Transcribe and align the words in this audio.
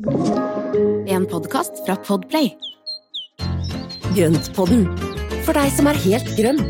En 0.00 1.26
podkast 1.28 1.82
fra 1.84 1.92
Podplay. 2.00 2.46
Grøntpodden, 4.16 4.86
for 5.44 5.52
deg 5.52 5.68
som 5.76 5.90
er 5.90 5.98
helt 6.00 6.30
grønn. 6.38 6.62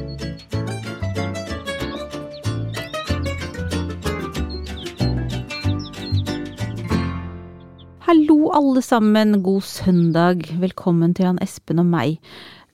Hallo 8.08 8.50
alle 8.50 8.82
sammen, 8.82 9.38
god 9.46 9.62
søndag. 9.62 10.42
Velkommen 10.58 11.14
til 11.14 11.30
han 11.30 11.38
Espen 11.38 11.78
og 11.78 11.86
meg. 11.86 12.18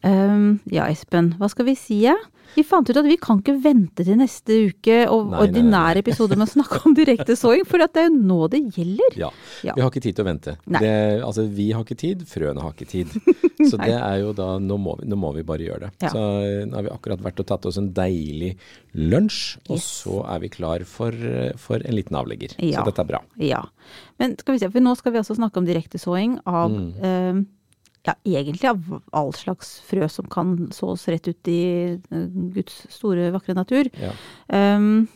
Um, 0.00 0.62
ja, 0.72 0.88
Espen, 0.88 1.34
hva 1.36 1.52
skal 1.52 1.68
vi 1.68 1.76
si? 1.76 2.00
Ja? 2.06 2.16
Vi 2.54 2.62
fant 2.64 2.88
ut 2.88 2.96
at 2.96 3.04
vi 3.04 3.16
kan 3.20 3.40
ikke 3.42 3.56
vente 3.62 4.04
til 4.06 4.16
neste 4.16 4.54
uke 4.70 4.98
og 5.12 5.30
Nei, 5.32 5.40
ordinære 5.46 6.02
episoder 6.04 6.36
med 6.40 6.46
å 6.48 6.52
snakke 6.54 6.80
om 6.86 6.94
direktesåing, 6.96 7.64
for 7.66 7.78
det 7.82 7.90
er 7.96 8.06
jo 8.08 8.14
nå 8.16 8.38
det 8.52 8.60
gjelder. 8.76 9.16
Ja. 9.18 9.30
Ja. 9.66 9.74
Vi 9.76 9.82
har 9.84 9.90
ikke 9.90 10.02
tid 10.06 10.16
til 10.16 10.24
å 10.24 10.28
vente. 10.30 10.56
Det, 10.66 10.92
altså, 11.26 11.46
vi 11.50 11.70
har 11.72 11.82
ikke 11.84 11.98
tid, 12.00 12.22
frøene 12.30 12.62
har 12.62 12.72
ikke 12.72 12.88
tid. 12.88 13.08
Så 13.70 13.76
det 13.80 13.92
er 13.96 14.18
jo 14.22 14.32
da 14.36 14.58
Nå 14.62 14.76
må 14.78 14.94
vi, 15.00 15.06
nå 15.10 15.16
må 15.18 15.32
vi 15.34 15.42
bare 15.42 15.64
gjøre 15.66 15.88
det. 15.88 15.90
Ja. 16.06 16.10
Så 16.12 16.20
eh, 16.44 16.62
nå 16.68 16.76
har 16.78 16.84
vi 16.86 16.92
akkurat 16.92 17.22
vært 17.24 17.40
og 17.42 17.46
tatt 17.50 17.66
oss 17.66 17.78
en 17.80 17.90
deilig 17.96 18.54
lunsj, 18.94 19.56
og 19.68 19.76
Yes. 19.76 19.88
så 20.04 20.20
er 20.30 20.38
vi 20.44 20.48
klar 20.52 20.84
for, 20.86 21.10
eh, 21.12 21.52
for 21.58 21.76
en 21.82 21.94
liten 21.96 22.16
avlegger. 22.16 22.54
Ja. 22.62 22.80
Så 22.80 22.86
dette 22.90 23.02
er 23.04 23.10
bra. 23.10 23.20
Ja. 23.42 23.64
Men 24.20 24.36
skal 24.38 24.54
vi 24.56 24.62
se, 24.62 24.70
for 24.70 24.80
nå 24.84 24.94
skal 24.96 25.12
vi 25.12 25.18
også 25.20 25.36
snakke 25.36 25.58
om 25.60 25.66
direktesåing 25.66 26.38
av 26.46 26.70
Mm. 26.70 26.92
ehm, 27.02 27.46
ja, 28.06 28.14
egentlig 28.24 28.70
av 28.70 28.96
all 29.16 29.34
slags 29.36 29.76
frø 29.86 30.08
som 30.12 30.28
kan 30.30 30.56
sås 30.74 31.08
rett 31.10 31.28
ut 31.28 31.50
i 31.50 31.60
eh, 31.98 32.26
Guds 32.54 32.84
store, 32.92 33.32
vakre 33.34 33.56
natur. 33.58 33.90
Ja. 34.00 34.12
Um, 34.52 35.06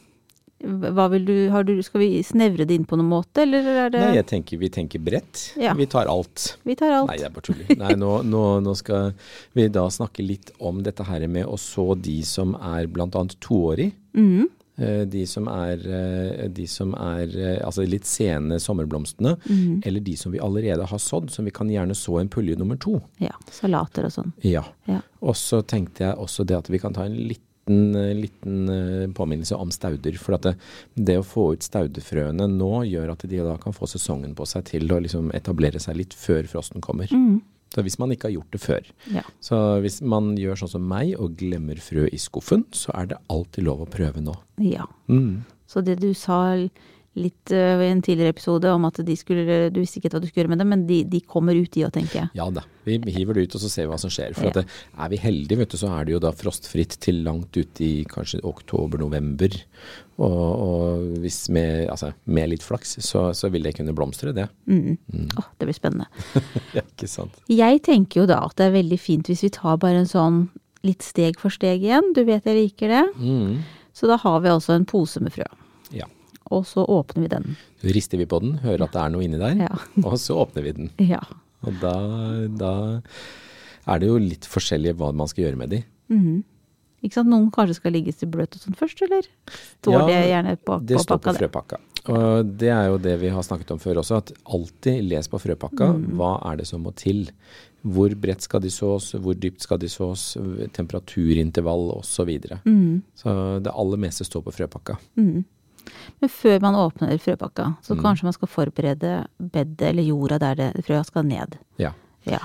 hva 0.60 1.06
vil 1.08 1.24
du, 1.24 1.34
har 1.48 1.64
du, 1.64 1.72
skal 1.80 2.02
vi 2.02 2.08
snevre 2.26 2.66
det 2.68 2.76
inn 2.76 2.84
på 2.88 2.98
noen 3.00 3.08
måte, 3.08 3.46
eller 3.46 3.64
er 3.86 3.92
det 3.94 4.02
Nei, 4.02 4.16
jeg 4.18 4.26
tenker 4.28 4.60
vi 4.60 4.68
tenker 4.72 5.00
bredt. 5.00 5.46
Ja. 5.56 5.72
Vi 5.78 5.86
tar 5.88 6.10
alt. 6.10 6.50
Vi 6.68 6.76
tar 6.76 6.92
alt. 6.98 7.08
Nei, 7.08 7.16
jeg 7.22 7.32
bare 7.32 7.46
tuller. 7.48 7.70
Nei, 7.80 7.94
nå, 7.96 8.10
nå, 8.28 8.44
nå 8.66 8.74
skal 8.76 9.14
vi 9.56 9.70
da 9.72 9.86
snakke 9.88 10.26
litt 10.26 10.52
om 10.58 10.82
dette 10.84 11.06
her 11.08 11.24
med 11.32 11.48
å 11.48 11.56
så 11.60 11.94
de 11.96 12.18
som 12.28 12.52
er 12.58 12.90
annet 13.00 13.38
toårig. 13.40 13.92
Mhm. 14.12 14.50
Eh, 14.80 15.02
De 15.06 15.26
som 15.26 15.48
er, 15.48 15.82
eh, 15.86 16.48
de 16.48 16.66
som 16.66 16.94
er 16.94 17.34
eh, 17.36 17.58
altså 17.66 17.84
litt 17.86 18.08
sene 18.08 18.60
sommerblomstene, 18.60 19.36
mm. 19.44 19.82
eller 19.86 20.00
de 20.00 20.16
som 20.16 20.32
vi 20.32 20.40
allerede 20.40 20.86
har 20.88 21.02
sådd, 21.02 21.30
som 21.30 21.44
vi 21.44 21.54
kan 21.54 21.70
gjerne 21.70 21.96
så 21.96 22.20
en 22.20 22.32
pulje 22.32 22.56
nummer 22.56 22.80
to. 22.80 23.00
Ja, 23.20 23.34
salater 23.52 24.08
og 24.08 24.16
sånn. 24.16 24.32
Ja. 24.46 24.64
Ja. 24.88 25.02
Og 25.20 25.36
så 25.36 25.62
tenkte 25.62 26.08
jeg 26.08 26.18
også 26.18 26.46
det 26.48 26.56
at 26.56 26.72
vi 26.72 26.80
kan 26.80 26.96
ta 26.96 27.04
en 27.04 27.18
liten, 27.18 27.46
liten 28.16 29.12
påminnelse 29.14 29.54
om 29.54 29.70
stauder. 29.70 30.16
For 30.18 30.38
at 30.38 30.48
det, 30.48 30.54
det 30.96 31.18
å 31.20 31.26
få 31.26 31.50
ut 31.54 31.66
staudefrøene 31.66 32.48
nå 32.50 32.72
gjør 32.88 33.12
at 33.12 33.28
de 33.28 33.44
da 33.44 33.58
kan 33.60 33.76
få 33.76 33.86
sesongen 33.90 34.32
på 34.34 34.48
seg 34.48 34.64
til 34.72 34.90
å 34.90 34.98
liksom 35.04 35.30
etablere 35.36 35.82
seg 35.82 36.00
litt 36.00 36.16
før 36.16 36.48
frosten 36.50 36.82
kommer. 36.84 37.12
Mhm. 37.12 37.40
Så 37.70 37.84
hvis 37.86 38.00
man 38.02 38.10
ikke 38.10 38.26
har 38.26 38.34
gjort 38.34 38.54
det 38.54 38.60
før. 38.64 38.86
Ja. 39.14 39.22
Så 39.40 39.56
hvis 39.84 40.00
man 40.02 40.32
gjør 40.40 40.58
sånn 40.58 40.72
som 40.72 40.86
meg 40.90 41.12
og 41.22 41.36
glemmer 41.38 41.78
frø 41.78 42.08
i 42.10 42.18
skuffen, 42.18 42.64
så 42.74 42.90
er 42.98 43.12
det 43.12 43.20
alltid 43.30 43.68
lov 43.68 43.84
å 43.84 43.90
prøve 43.90 44.22
nå. 44.24 44.34
ja. 44.66 44.88
Mm. 45.08 45.44
Så 45.70 45.84
det 45.86 46.00
du 46.02 46.08
sa 46.18 46.58
litt 47.18 47.50
øh, 47.50 47.80
i 47.82 47.88
en 47.90 48.00
tidligere 48.06 48.30
episode 48.36 48.70
om 48.70 48.84
at 48.86 49.00
de 49.02 49.14
skulle, 49.18 49.56
du 49.74 49.80
visste 49.80 49.98
ikke 49.98 50.12
hva 50.12 50.20
du 50.22 50.28
skulle 50.28 50.44
gjøre 50.44 50.52
med 50.52 50.60
dem, 50.62 50.68
men 50.70 50.84
de, 50.86 51.00
de 51.10 51.18
kommer 51.26 51.58
ut 51.58 51.70
de 51.74 51.82
òg, 51.82 51.90
tenker 51.96 52.20
jeg. 52.20 52.28
Ja 52.38 52.44
da, 52.54 52.62
vi 52.86 53.00
hiver 53.16 53.34
det 53.34 53.48
ut 53.48 53.56
og 53.58 53.62
så 53.64 53.70
ser 53.72 53.88
vi 53.88 53.90
hva 53.90 53.98
som 53.98 54.12
skjer. 54.14 54.36
For 54.38 54.46
Ja. 54.46 54.52
det, 54.60 54.62
er 54.94 55.10
vi 55.10 55.18
heldige, 55.18 55.58
vet 55.58 55.74
du, 55.74 55.78
så 55.80 55.90
er 55.90 56.06
det 56.06 56.14
jo 56.14 56.20
da 56.22 56.30
frostfritt 56.30 56.94
til 57.02 57.18
langt 57.26 57.56
ut 57.58 57.80
i 57.82 58.04
kanskje 58.10 58.38
oktober-november. 58.46 59.56
Og, 60.20 60.62
og 60.62 61.04
hvis 61.24 61.40
med, 61.50 61.88
altså, 61.90 62.12
med 62.30 62.52
litt 62.52 62.62
flaks, 62.62 62.98
så, 63.02 63.30
så 63.34 63.50
vil 63.50 63.64
det 63.66 63.74
kunne 63.78 63.94
blomstre, 63.96 64.30
det. 64.36 64.46
Mm. 64.70 64.98
Åh, 65.40 65.48
det 65.58 65.66
blir 65.70 65.76
spennende. 65.76 66.06
Ja, 66.76 66.84
ikke 66.86 67.08
sant. 67.10 67.34
Jeg 67.50 67.80
tenker 67.86 68.22
jo 68.22 68.26
da 68.30 68.42
at 68.46 68.54
det 68.60 68.68
er 68.68 68.76
veldig 68.78 68.98
fint 69.02 69.26
hvis 69.30 69.42
vi 69.46 69.50
tar 69.56 69.80
bare 69.82 70.04
en 70.04 70.08
sånn 70.10 70.44
litt 70.86 71.02
steg 71.04 71.40
for 71.42 71.50
steg 71.52 71.82
igjen. 71.82 72.12
Du 72.14 72.22
vet 72.28 72.46
jeg 72.46 72.56
liker 72.56 72.92
det. 72.94 73.02
Mm. 73.18 73.58
Så 73.96 74.06
da 74.06 74.16
har 74.22 74.38
vi 74.44 74.52
altså 74.52 74.76
en 74.78 74.86
pose 74.88 75.18
med 75.24 75.34
frø. 75.34 75.48
Og 76.50 76.64
så 76.66 76.82
åpner 76.82 77.22
vi 77.22 77.30
den. 77.30 77.56
Så 77.80 77.92
rister 77.94 78.18
vi 78.18 78.26
på 78.26 78.40
den, 78.42 78.56
hører 78.64 78.86
at 78.88 78.92
det 78.96 79.02
er 79.04 79.12
noe 79.14 79.22
inni 79.26 79.38
der, 79.38 79.54
Ja. 79.68 79.74
og 80.06 80.16
så 80.18 80.36
åpner 80.42 80.66
vi 80.66 80.72
den. 80.76 80.90
Ja. 80.98 81.20
Og 81.66 81.76
da, 81.82 81.94
da 82.58 82.72
er 83.90 84.00
det 84.02 84.08
jo 84.08 84.18
litt 84.22 84.48
forskjellig 84.50 84.96
hva 84.98 85.12
man 85.14 85.30
skal 85.30 85.46
gjøre 85.48 85.60
med 85.60 85.76
de. 85.76 85.84
Mhm. 86.12 86.40
Ikke 87.00 87.16
sant? 87.16 87.30
Noen 87.32 87.46
kanskje 87.54 87.78
skal 87.78 87.94
ligges 87.96 88.18
i 88.20 88.26
bløt 88.28 88.52
og 88.58 88.60
sånn 88.60 88.76
først, 88.76 88.98
eller? 89.06 89.24
Står 89.80 89.94
Ja, 89.94 90.00
det 90.04 90.18
gjerne 90.28 90.50
på, 90.60 90.74
Det 90.84 90.98
på 90.98 91.04
står 91.06 91.20
på 91.24 91.32
frøpakka. 91.38 91.78
Og 92.12 92.50
det 92.60 92.68
er 92.74 92.90
jo 92.90 92.98
det 93.00 93.14
vi 93.22 93.30
har 93.32 93.44
snakket 93.46 93.70
om 93.72 93.80
før 93.80 94.00
også, 94.02 94.18
at 94.20 94.32
alltid 94.44 95.06
les 95.08 95.28
på 95.28 95.40
frøpakka. 95.40 95.88
Mm. 95.96 96.04
Hva 96.20 96.34
er 96.50 96.60
det 96.60 96.66
som 96.68 96.82
må 96.84 96.92
til? 96.96 97.30
Hvor 97.80 98.12
bredt 98.20 98.44
skal 98.44 98.60
de 98.60 98.68
sås, 98.68 99.14
hvor 99.16 99.32
dypt 99.32 99.64
skal 99.64 99.80
de 99.80 99.88
sås, 99.88 100.34
temperaturintervall 100.76 101.90
osv. 101.96 102.10
Så, 102.10 102.26
videre. 102.28 102.60
Mhm. 102.66 103.00
så 103.16 103.62
det 103.64 103.72
aller 103.72 103.96
meste 103.96 104.24
står 104.28 104.44
på 104.44 104.52
frøpakka. 104.58 104.98
Mhm. 105.16 105.44
Men 106.20 106.28
før 106.30 106.60
man 106.60 106.74
åpner 106.74 107.18
frøpakka, 107.18 107.76
så 107.82 107.94
Mm. 107.96 108.02
kanskje 108.02 108.24
man 108.24 108.32
skal 108.32 108.48
forberede 108.48 109.26
bedet 109.40 109.82
eller 109.88 110.02
jorda 110.02 110.38
der 110.38 110.54
det 110.54 110.84
frøa 110.84 111.04
skal 111.04 111.24
ned. 111.24 111.56
Ja. 111.78 111.92
Ja. 112.26 112.38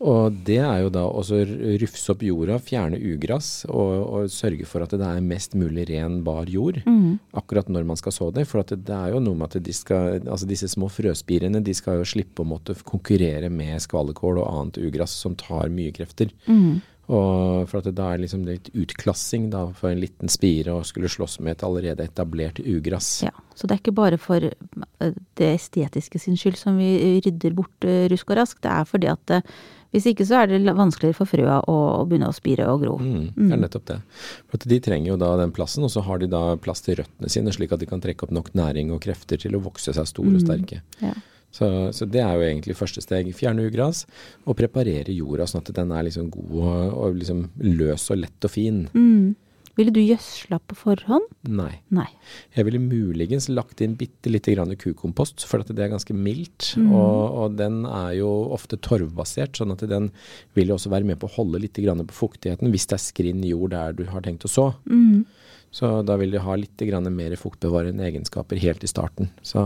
Og 0.00 0.32
det 0.46 0.56
er 0.64 0.78
jo 0.80 0.88
da 0.88 1.02
også 1.04 1.42
rufse 1.82 2.08
opp 2.14 2.22
jorda, 2.24 2.54
fjerne 2.58 2.96
ugress 2.96 3.66
og, 3.68 3.90
og 4.08 4.30
sørge 4.32 4.64
for 4.64 4.80
at 4.80 4.94
det 4.96 5.00
er 5.04 5.20
mest 5.20 5.52
mulig 5.54 5.84
ren, 5.90 6.22
bar 6.24 6.46
jord 6.48 6.80
Mhm. 6.86 7.18
akkurat 7.36 7.68
når 7.68 7.84
man 7.84 7.96
skal 8.00 8.12
så 8.12 8.30
det. 8.32 8.46
For 8.48 8.60
at 8.60 8.68
det, 8.68 8.84
det 8.86 8.94
er 8.96 9.12
jo 9.12 9.20
noe 9.20 9.34
med 9.36 9.54
at 9.54 9.62
de 9.62 9.72
skal, 9.72 10.20
altså 10.24 10.48
disse 10.48 10.68
små 10.72 10.88
frøspirene 10.88 11.62
de 11.62 11.74
skal 11.74 11.98
jo 12.00 12.04
slippe 12.08 12.40
å 12.40 12.48
måtte 12.48 12.74
konkurrere 12.82 13.50
med 13.50 13.76
skvallerkål 13.80 14.38
og 14.40 14.48
annet 14.48 14.78
ugress 14.88 15.10
som 15.20 15.34
tar 15.36 15.68
mye 15.68 15.92
krefter. 15.92 16.30
Mhm. 16.48 16.80
Og 17.10 17.66
for 17.66 17.80
at 17.80 17.88
det, 17.88 17.96
da 17.98 18.12
er 18.12 18.22
liksom 18.22 18.44
litt 18.46 18.70
utklassing 18.70 19.48
da, 19.50 19.64
for 19.74 19.90
en 19.90 20.02
liten 20.02 20.30
spire 20.30 20.76
å 20.76 20.84
skulle 20.86 21.10
slåss 21.10 21.40
med 21.42 21.56
et 21.56 21.64
allerede 21.66 22.06
etablert 22.06 22.62
ugress. 22.62 23.20
ja. 23.26 23.34
Så 23.58 23.66
det 23.68 23.74
er 23.74 23.80
ikke 23.82 23.92
bare 23.98 24.16
for 24.16 24.46
eh, 24.46 25.16
det 25.36 25.48
estetiske 25.50 26.20
sin 26.22 26.38
skyld 26.38 26.56
som 26.56 26.78
vi 26.80 27.18
rydder 27.20 27.52
bort 27.58 27.84
eh, 27.84 28.06
rusk 28.08 28.30
og 28.30 28.38
rask. 28.38 28.60
Det 28.62 28.70
er 28.72 28.86
fordi 28.88 29.10
at 29.10 29.34
eh, 29.36 29.58
hvis 29.90 30.06
ikke 30.06 30.24
så 30.28 30.38
er 30.38 30.52
det 30.52 30.62
vanskeligere 30.78 31.18
for 31.18 31.28
frøa 31.28 31.58
å, 31.68 31.76
å 31.98 32.04
begynne 32.06 32.30
å 32.30 32.36
spire 32.36 32.68
og 32.70 32.84
gro. 32.84 32.94
Mm, 33.02 33.26
det 33.34 33.56
er 33.56 33.62
nettopp 33.64 33.88
det. 33.90 33.98
For 34.46 34.60
at 34.60 34.68
de 34.70 34.78
trenger 34.86 35.12
jo 35.12 35.18
da 35.20 35.32
den 35.40 35.52
plassen, 35.52 35.84
og 35.84 35.90
så 35.92 36.04
har 36.06 36.22
de 36.22 36.30
da 36.30 36.44
plass 36.62 36.84
til 36.86 37.00
røttene 37.00 37.32
sine, 37.32 37.52
slik 37.52 37.74
at 37.74 37.82
de 37.82 37.90
kan 37.90 38.02
trekke 38.02 38.28
opp 38.28 38.34
nok 38.36 38.52
næring 38.56 38.94
og 38.94 39.02
krefter 39.02 39.40
til 39.42 39.58
å 39.58 39.62
vokse 39.64 39.92
seg 39.96 40.08
store 40.08 40.36
og 40.38 40.44
sterke. 40.44 40.80
Ja. 41.02 41.16
Så, 41.50 41.66
så 41.96 42.06
det 42.06 42.22
er 42.22 42.34
jo 42.38 42.46
egentlig 42.46 42.78
første 42.78 43.02
steg. 43.02 43.30
Fjerne 43.36 43.66
ugras, 43.66 44.04
og 44.46 44.58
preparere 44.58 45.14
jorda 45.14 45.48
sånn 45.50 45.64
at 45.64 45.74
den 45.76 45.94
er 45.94 46.06
liksom 46.06 46.30
god 46.32 46.58
og, 46.62 46.98
og 47.04 47.20
liksom 47.20 47.46
løs 47.66 48.10
og 48.14 48.22
lett 48.22 48.46
og 48.46 48.54
fin. 48.54 48.84
Mm. 48.94 49.32
Ville 49.78 49.92
du 49.94 50.00
gjødsla 50.02 50.58
på 50.68 50.76
forhånd? 50.76 51.28
Nei. 51.48 51.72
Nei. 51.94 52.08
Jeg 52.56 52.66
ville 52.66 52.82
muligens 52.82 53.46
lagt 53.48 53.80
inn 53.84 53.94
bitte 53.98 54.32
lite 54.32 54.52
grann 54.52 54.74
kukompost, 54.76 55.46
for 55.48 55.62
at 55.62 55.70
det 55.72 55.84
er 55.84 55.92
ganske 55.92 56.14
mildt. 56.16 56.72
Mm. 56.76 56.90
Og, 56.90 57.38
og 57.44 57.58
den 57.58 57.84
er 57.88 58.16
jo 58.18 58.28
ofte 58.52 58.76
torvbasert, 58.82 59.56
sånn 59.56 59.72
at 59.72 59.86
den 59.88 60.10
vil 60.58 60.72
jo 60.72 60.76
også 60.76 60.92
være 60.92 61.08
med 61.08 61.20
på 61.22 61.30
å 61.30 61.36
holde 61.38 61.62
litt 61.62 61.78
grann 61.80 62.02
på 62.04 62.18
fuktigheten 62.18 62.72
hvis 62.74 62.88
det 62.90 62.98
er 62.98 63.06
skrinn 63.06 63.46
jord 63.46 63.72
der 63.72 63.96
du 63.96 64.04
har 64.10 64.26
tenkt 64.26 64.44
å 64.48 64.52
så. 64.52 64.72
Mhm. 64.90 65.22
Så 65.70 66.02
da 66.02 66.16
vil 66.18 66.32
de 66.34 66.42
ha 66.42 66.56
litt 66.58 66.82
mer 67.10 67.36
fuktbevarende 67.38 68.02
egenskaper 68.04 68.58
helt 68.58 68.84
i 68.84 68.90
starten. 68.90 69.30
Så 69.42 69.62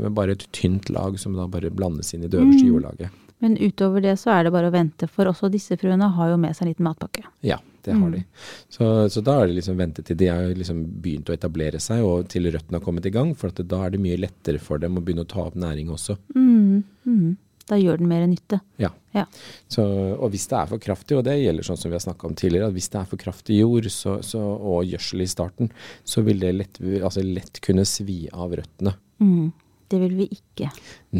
med 0.00 0.12
bare 0.16 0.32
et 0.32 0.46
tynt 0.52 0.88
lag 0.88 1.18
som 1.20 1.34
da 1.36 1.46
bare 1.46 1.70
blandes 1.70 2.14
inn 2.14 2.24
i 2.24 2.28
det 2.28 2.40
øverste 2.40 2.66
jordlaget. 2.66 3.10
Men 3.42 3.56
utover 3.58 4.00
det 4.00 4.16
så 4.20 4.30
er 4.30 4.44
det 4.44 4.52
bare 4.54 4.70
å 4.70 4.72
vente, 4.72 5.08
for 5.10 5.26
også 5.26 5.50
disse 5.50 5.76
fruene 5.76 6.08
har 6.14 6.30
jo 6.30 6.38
med 6.38 6.54
seg 6.54 6.62
en 6.62 6.68
liten 6.70 6.86
matpakke. 6.86 7.24
Ja, 7.42 7.58
det 7.82 7.96
har 7.98 8.10
de. 8.14 8.20
Så, 8.70 9.08
så 9.10 9.20
da 9.20 9.40
er 9.40 9.50
det 9.50 9.56
liksom 9.56 9.80
vente 9.80 10.04
til 10.06 10.16
de 10.16 10.28
har 10.30 10.52
liksom 10.54 10.84
begynt 11.02 11.28
å 11.28 11.34
etablere 11.34 11.80
seg, 11.82 12.04
og 12.06 12.28
til 12.30 12.46
røttene 12.54 12.78
har 12.78 12.84
kommet 12.84 13.08
i 13.10 13.12
gang. 13.12 13.34
For 13.34 13.50
at 13.50 13.58
da 13.66 13.80
er 13.82 13.96
det 13.96 14.00
mye 14.04 14.20
lettere 14.22 14.62
for 14.62 14.78
dem 14.78 14.94
å 14.94 15.02
begynne 15.02 15.26
å 15.26 15.32
ta 15.32 15.42
opp 15.48 15.58
næring 15.58 15.90
også. 15.90 16.16
Mhm. 16.38 17.32
Da 17.68 17.76
gjør 17.78 18.00
den 18.00 18.08
mer 18.10 18.24
nytte. 18.26 18.58
Ja. 18.82 18.90
Ja. 19.14 19.26
Så, 19.70 19.84
og 20.16 20.30
hvis 20.32 20.46
det 20.50 20.56
er 20.58 20.70
for 20.70 20.80
kraftig, 20.82 21.16
og 21.18 21.24
det 21.26 21.36
gjelder 21.38 21.66
sånn 21.66 21.78
som 21.78 21.92
vi 21.92 21.98
har 21.98 22.04
snakka 22.04 22.26
om 22.30 22.34
tidligere, 22.38 22.70
at 22.72 22.76
hvis 22.76 22.88
det 22.92 23.00
er 23.02 23.10
for 23.10 23.20
kraftig 23.20 23.58
jord 23.60 23.88
så, 23.92 24.16
så, 24.24 24.40
og 24.40 24.86
gjødsel 24.88 25.22
i 25.24 25.28
starten, 25.30 25.68
så 26.04 26.24
vil 26.26 26.40
det 26.42 26.54
lett, 26.56 26.80
altså 27.02 27.22
lett 27.26 27.60
kunne 27.64 27.84
svi 27.88 28.24
av 28.32 28.56
røttene. 28.58 28.94
Mm. 29.22 29.52
Det 29.92 30.00
vil 30.00 30.16
vi 30.22 30.26
ikke. 30.32 30.70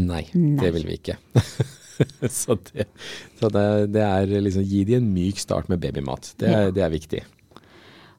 Nei, 0.00 0.24
Nei. 0.32 0.56
det 0.62 0.70
vil 0.78 0.86
vi 0.88 0.96
ikke. 0.96 1.18
så 2.40 2.56
det, 2.72 2.88
så 3.38 3.50
det, 3.52 3.66
det 3.92 4.02
er 4.06 4.32
liksom 4.40 4.64
Gi 4.64 4.82
de 4.88 4.96
en 4.96 5.10
myk 5.12 5.38
start 5.42 5.68
med 5.68 5.82
babymat. 5.84 6.32
Det, 6.40 6.48
Ja. 6.48 6.70
det 6.72 6.82
er 6.86 6.92
viktig. 6.94 7.22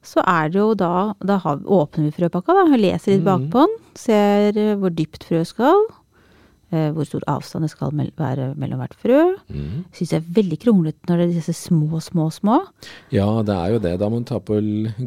Så 0.04 0.20
er 0.28 0.50
det 0.52 0.60
jo 0.60 0.74
da 0.76 1.14
Da 1.24 1.38
åpner 1.40 2.10
vi 2.10 2.12
frøpakka, 2.12 2.54
da. 2.60 2.78
Leser 2.78 3.16
litt 3.16 3.24
bakpå 3.26 3.64
den. 3.66 3.76
Ser 3.98 4.58
hvor 4.78 4.92
dypt 4.94 5.24
frø 5.30 5.42
skal. 5.48 5.86
Eh, 6.74 6.90
hvor 6.96 7.08
stor 7.08 7.24
avstand 7.30 7.68
det 7.68 7.72
skal 7.74 7.94
være 7.94 8.50
mellom 8.60 8.82
hvert 8.82 8.96
frø. 9.00 9.20
Mm. 9.54 9.84
Syns 9.96 10.14
jeg 10.16 10.22
er 10.22 10.32
veldig 10.40 10.60
kronglete 10.64 11.10
når 11.10 11.22
det 11.22 11.28
er 11.28 11.34
disse 11.38 11.56
små, 11.58 12.02
små, 12.04 12.28
små. 12.34 12.60
Ja, 13.14 13.28
det 13.46 13.56
er 13.56 13.76
jo 13.76 13.82
det. 13.84 13.94
Da 14.02 14.10
må 14.12 14.22
du 14.24 14.28
ta 14.30 14.40
på 14.44 14.58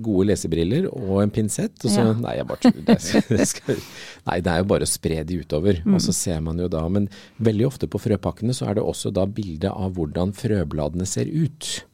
gode 0.06 0.28
lesebriller 0.30 0.88
og 0.92 1.24
en 1.24 1.34
pinsett. 1.34 1.76
Og 1.82 1.90
så, 1.90 2.06
Ja. 2.06 2.14
Nei, 2.16 2.36
bare. 2.46 2.72
Det, 2.86 2.98
det 3.36 3.48
skal, 3.50 3.82
nei, 4.28 4.38
det 4.44 4.52
er 4.52 4.62
jo 4.62 4.70
bare 4.72 4.86
å 4.86 4.90
spre 4.90 5.22
de 5.26 5.40
utover. 5.42 5.82
Mm. 5.84 5.98
Og 5.98 6.04
så 6.06 6.14
ser 6.16 6.40
man 6.44 6.60
jo 6.62 6.70
da 6.72 6.84
Men 6.92 7.08
veldig 7.42 7.66
ofte 7.66 7.90
på 7.90 8.00
frøpakkene 8.00 8.54
så 8.56 8.70
er 8.70 8.78
det 8.78 8.86
også 8.86 9.12
da 9.14 9.26
bilde 9.26 9.72
av 9.72 9.96
hvordan 9.96 10.32
frøbladene 10.36 11.06
ser 11.08 11.26
ut. 11.30 11.86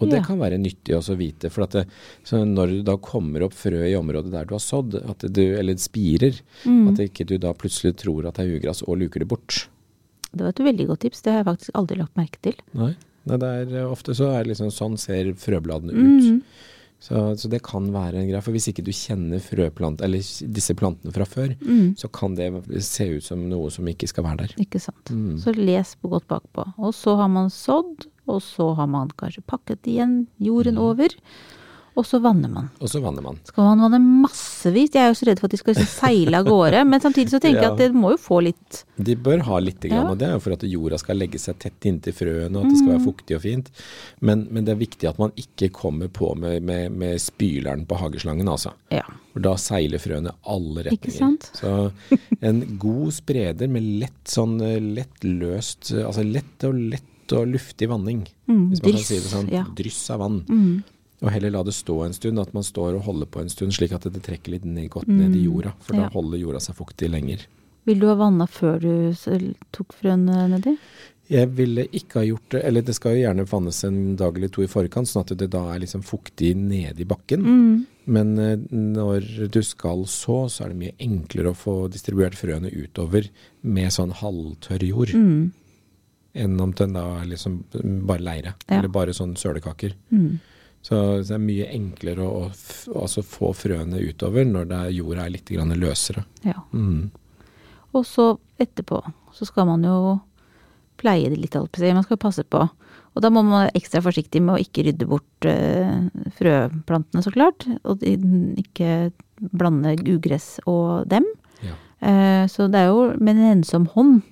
Og 0.00 0.08
det 0.10 0.20
Ja. 0.20 0.22
kan 0.24 0.38
være 0.38 0.58
nyttig 0.62 0.94
også 0.94 1.14
å 1.16 1.18
vite. 1.18 1.50
For 1.50 1.66
det, 1.66 1.86
så 2.24 2.44
når 2.46 2.66
det 2.78 2.84
da 2.86 2.96
kommer 2.96 3.42
opp 3.42 3.52
frø 3.52 3.82
i 3.90 3.96
området 3.98 4.30
der 4.30 4.44
du 4.44 4.54
har 4.54 4.60
sådd, 4.62 4.92
du, 5.32 5.42
eller 5.58 5.74
spirer, 5.74 6.40
Mm. 6.64 6.88
at 6.92 6.98
ikke 7.10 7.26
du 7.26 7.36
da 7.38 7.52
plutselig 7.52 7.96
tror 7.96 8.26
at 8.28 8.34
det 8.34 8.46
er 8.46 8.60
ugress 8.60 8.82
og 8.86 8.98
luker 8.98 9.18
det 9.20 9.28
bort. 9.28 9.66
Det 10.30 10.40
var 10.42 10.48
et 10.50 10.56
veldig 10.56 10.86
godt 10.86 11.00
tips. 11.00 11.22
Det 11.22 11.32
har 11.32 11.42
jeg 11.42 11.46
faktisk 11.56 11.70
aldri 11.74 11.96
lagt 11.98 12.14
merke 12.14 12.38
til. 12.42 12.54
Nei. 12.74 12.94
Nei, 13.26 13.36
det 13.36 13.42
er, 13.72 13.76
eh, 13.82 13.90
ofte 13.90 14.14
så 14.14 14.30
er 14.38 14.44
det 14.44 14.54
liksom 14.56 14.70
sånn 14.70 14.98
ser 14.98 15.32
frøbladene 15.34 15.92
Mm. 15.92 16.42
Så, 17.00 17.36
så 17.38 17.48
det 17.48 17.60
kan 17.62 17.84
være 17.94 18.18
en 18.18 18.26
greie. 18.28 18.42
For 18.42 18.50
hvis 18.50 18.66
ikke 18.72 18.82
du 18.82 18.90
kjenner 18.90 19.38
frøplant, 19.38 20.00
eller 20.02 20.18
disse 20.18 20.74
plantene 20.74 21.12
fra 21.14 21.24
før, 21.24 21.54
Mm. 21.62 21.94
så 21.96 22.08
kan 22.10 22.34
det 22.34 22.48
se 22.82 23.06
ut 23.16 23.22
som 23.24 23.48
noe 23.48 23.70
som 23.70 23.86
ikke 23.86 24.08
skal 24.10 24.24
være 24.24 24.38
der. 24.46 24.54
Ikke 24.58 24.80
sant. 24.82 25.12
Mm. 25.14 25.38
Så 25.38 25.54
les 25.54 25.94
på 26.02 26.10
godt 26.10 26.26
bakpå. 26.26 26.66
Og 26.76 26.92
så 26.94 27.14
har 27.16 27.28
man 27.28 27.50
sådd, 27.54 28.08
og 28.26 28.42
så 28.42 28.74
har 28.76 28.86
man 28.90 29.08
kanskje 29.16 29.44
pakket 29.46 29.86
igjen 29.86 30.26
jorden 30.40 30.74
Mm. 30.74 30.82
over, 30.82 31.08
og 31.98 32.06
så 32.06 32.20
vanner 32.22 32.50
man. 32.52 32.68
Og 32.80 32.88
så 32.92 33.00
vanner 33.02 33.24
man. 33.24 33.40
Skal 33.48 33.64
man 33.66 33.80
vanne 33.82 33.98
massevis? 34.22 34.92
Jeg 34.94 35.02
er 35.02 35.08
jo 35.10 35.16
så 35.18 35.26
redd 35.28 35.40
for 35.42 35.48
at 35.50 35.54
de 35.56 35.58
skal 35.60 35.74
liksom 35.74 35.88
seile 35.90 36.38
av 36.38 36.46
gårde, 36.46 36.84
men 36.86 37.02
samtidig 37.02 37.32
så 37.32 37.40
tenker 37.42 37.58
jeg 37.58 37.66
Ja. 37.68 37.72
at 37.74 37.82
det 37.82 37.88
må 37.98 38.12
jo 38.14 38.20
få 38.22 38.38
litt 38.46 38.84
De 38.96 39.16
bør 39.18 39.42
ha 39.48 39.58
litt, 39.62 39.80
grann, 39.82 40.04
Ja. 40.06 40.10
og 40.12 40.18
det 40.20 40.28
er 40.28 40.32
jo 40.36 40.42
for 40.46 40.54
at 40.56 40.62
jorda 40.68 40.98
skal 41.02 41.18
legge 41.18 41.38
seg 41.42 41.58
tett 41.58 41.88
inntil 41.90 42.14
frøene, 42.14 42.54
og 42.56 42.64
at 42.64 42.70
det 42.72 42.78
skal 42.78 42.88
Mm. 42.88 42.94
være 42.96 43.04
fuktig 43.08 43.36
og 43.36 43.42
fint. 43.42 43.70
Men, 44.20 44.46
men 44.50 44.64
det 44.64 44.72
er 44.76 44.80
viktig 44.80 45.08
at 45.10 45.18
man 45.18 45.32
ikke 45.36 45.68
kommer 45.74 46.08
på 46.08 46.32
med, 46.38 46.62
med, 46.62 46.92
med 46.92 47.18
spyleren 47.20 47.84
på 47.86 47.98
hageslangen, 47.98 48.48
altså. 48.48 48.72
Ja. 48.94 49.02
For 49.34 49.40
da 49.44 49.56
seiler 49.60 49.98
frøene 50.02 50.32
alle 50.46 50.86
retninger. 50.88 50.98
Ikke 50.98 51.18
sant? 51.18 51.50
Så 51.54 51.92
en 52.42 52.62
god 52.78 53.12
spreder 53.18 53.68
med 53.68 53.82
lett 54.02 54.24
sånn 54.30 54.56
lett 54.94 55.22
løst 55.24 55.92
Altså 55.98 56.22
lett 56.26 56.64
og 56.64 56.74
lett 56.74 57.34
og 57.36 57.44
luftig 57.52 57.88
vanning. 57.90 58.22
Mm, 58.48 58.70
hvis 58.70 58.80
man 58.82 58.88
kan 58.88 58.94
dryss, 58.96 59.06
si 59.10 59.16
det 59.20 59.30
sånn. 59.30 59.48
ja. 59.52 59.64
Dryss 59.76 59.98
av 60.14 60.22
vann. 60.22 60.38
Mm. 60.48 60.84
Og 61.22 61.30
heller 61.34 61.50
la 61.50 61.62
det 61.66 61.74
stå 61.74 62.04
en 62.04 62.12
stund, 62.14 62.38
at 62.38 62.52
man 62.54 62.62
står 62.62 62.94
og 62.94 63.02
holder 63.08 63.26
på 63.26 63.40
en 63.40 63.48
stund 63.50 63.72
slik 63.74 63.92
at 63.92 64.02
det 64.06 64.22
trekker 64.22 64.52
litt 64.54 64.64
ned, 64.64 64.88
godt 64.90 65.08
ned 65.08 65.34
i 65.34 65.44
jorda. 65.48 65.72
For 65.80 65.94
Mm. 65.94 65.98
Ja. 66.00 66.08
da 66.08 66.12
holder 66.14 66.38
jorda 66.38 66.60
seg 66.60 66.76
fuktig 66.76 67.10
lenger. 67.10 67.46
Vil 67.86 67.98
du 67.98 68.06
ha 68.06 68.14
vanna 68.14 68.46
før 68.46 68.78
du 68.80 69.54
tok 69.72 69.92
frøene 69.94 70.48
nedi? 70.50 70.76
Jeg 71.28 71.48
ville 71.56 71.84
ikke 71.92 72.20
ha 72.20 72.24
gjort 72.24 72.48
det, 72.50 72.62
eller 72.64 72.80
det 72.82 72.94
skal 72.94 73.16
jo 73.16 73.22
gjerne 73.26 73.44
vannes 73.50 73.84
en 73.84 74.16
dag 74.16 74.36
eller 74.36 74.48
to 74.48 74.62
i 74.62 74.66
forkant, 74.66 75.08
sånn 75.08 75.20
at 75.26 75.36
det 75.36 75.50
da 75.50 75.74
er 75.74 75.80
liksom 75.80 76.02
fuktig 76.02 76.54
nede 76.56 77.00
i 77.00 77.04
bakken. 77.04 77.42
Mm. 77.44 77.86
Men 78.06 78.38
eh, 78.38 78.56
når 78.72 79.50
du 79.50 79.60
skal 79.62 80.04
så, 80.06 80.48
så 80.48 80.64
er 80.64 80.68
det 80.68 80.78
mye 80.78 80.94
enklere 80.98 81.50
å 81.52 81.56
få 81.56 81.90
distribuert 81.92 82.32
frøene 82.34 82.70
utover 82.72 83.28
med 83.62 83.90
sånn 83.92 84.12
halvtørr 84.12 84.86
jord, 84.88 85.08
Mm. 85.12 85.50
enn 86.34 86.60
om 86.60 86.72
den 86.72 86.92
da 86.92 87.20
er 87.20 87.26
liksom 87.26 87.64
bare 88.06 88.20
leire, 88.22 88.54
Ja. 88.68 88.78
eller 88.78 88.88
bare 88.88 89.10
sånn 89.12 89.34
sølekaker. 89.36 89.92
Mm. 90.12 90.38
Så, 90.88 90.98
det 91.20 91.34
er 91.36 91.42
mye 91.42 91.66
enklere 91.76 92.24
å, 92.24 92.46
å 92.48 93.00
altså 93.02 93.20
få 93.26 93.50
frøene 93.52 94.00
utover 94.00 94.46
når 94.48 94.70
det 94.70 94.78
er, 94.78 94.94
jorda 94.96 95.26
er 95.26 95.34
litt 95.34 95.50
grann 95.52 95.74
løsere. 95.76 96.24
Ja. 96.46 96.62
Mm. 96.72 97.10
Og 97.92 98.06
så 98.08 98.30
etterpå 98.60 99.02
så 99.36 99.48
skal 99.48 99.68
man 99.68 99.84
jo 99.84 99.98
pleie 100.98 101.28
det 101.28 101.38
litt. 101.38 101.58
Man 101.58 102.06
skal 102.06 102.20
passe 102.20 102.44
på. 102.48 102.64
Og 103.14 103.22
da 103.22 103.30
må 103.34 103.42
man 103.44 103.66
være 103.66 103.76
ekstra 103.78 104.00
forsiktig 104.04 104.40
med 104.44 104.56
å 104.56 104.62
ikke 104.62 104.86
rydde 104.86 105.08
bort 105.10 105.46
eh, 105.48 106.08
frøplantene, 106.38 107.22
så 107.24 107.32
klart. 107.34 107.66
Og 107.84 108.02
ikke 108.08 109.10
blande 109.38 109.94
ugress 110.08 110.56
og 110.64 111.08
dem. 111.12 111.26
Ja. 111.64 111.76
Eh, 112.00 112.44
så 112.50 112.70
det 112.72 112.84
er 112.84 112.92
jo 112.92 113.08
med 113.18 113.36
en 113.36 113.58
ensom 113.58 113.88
hånd. 113.94 114.22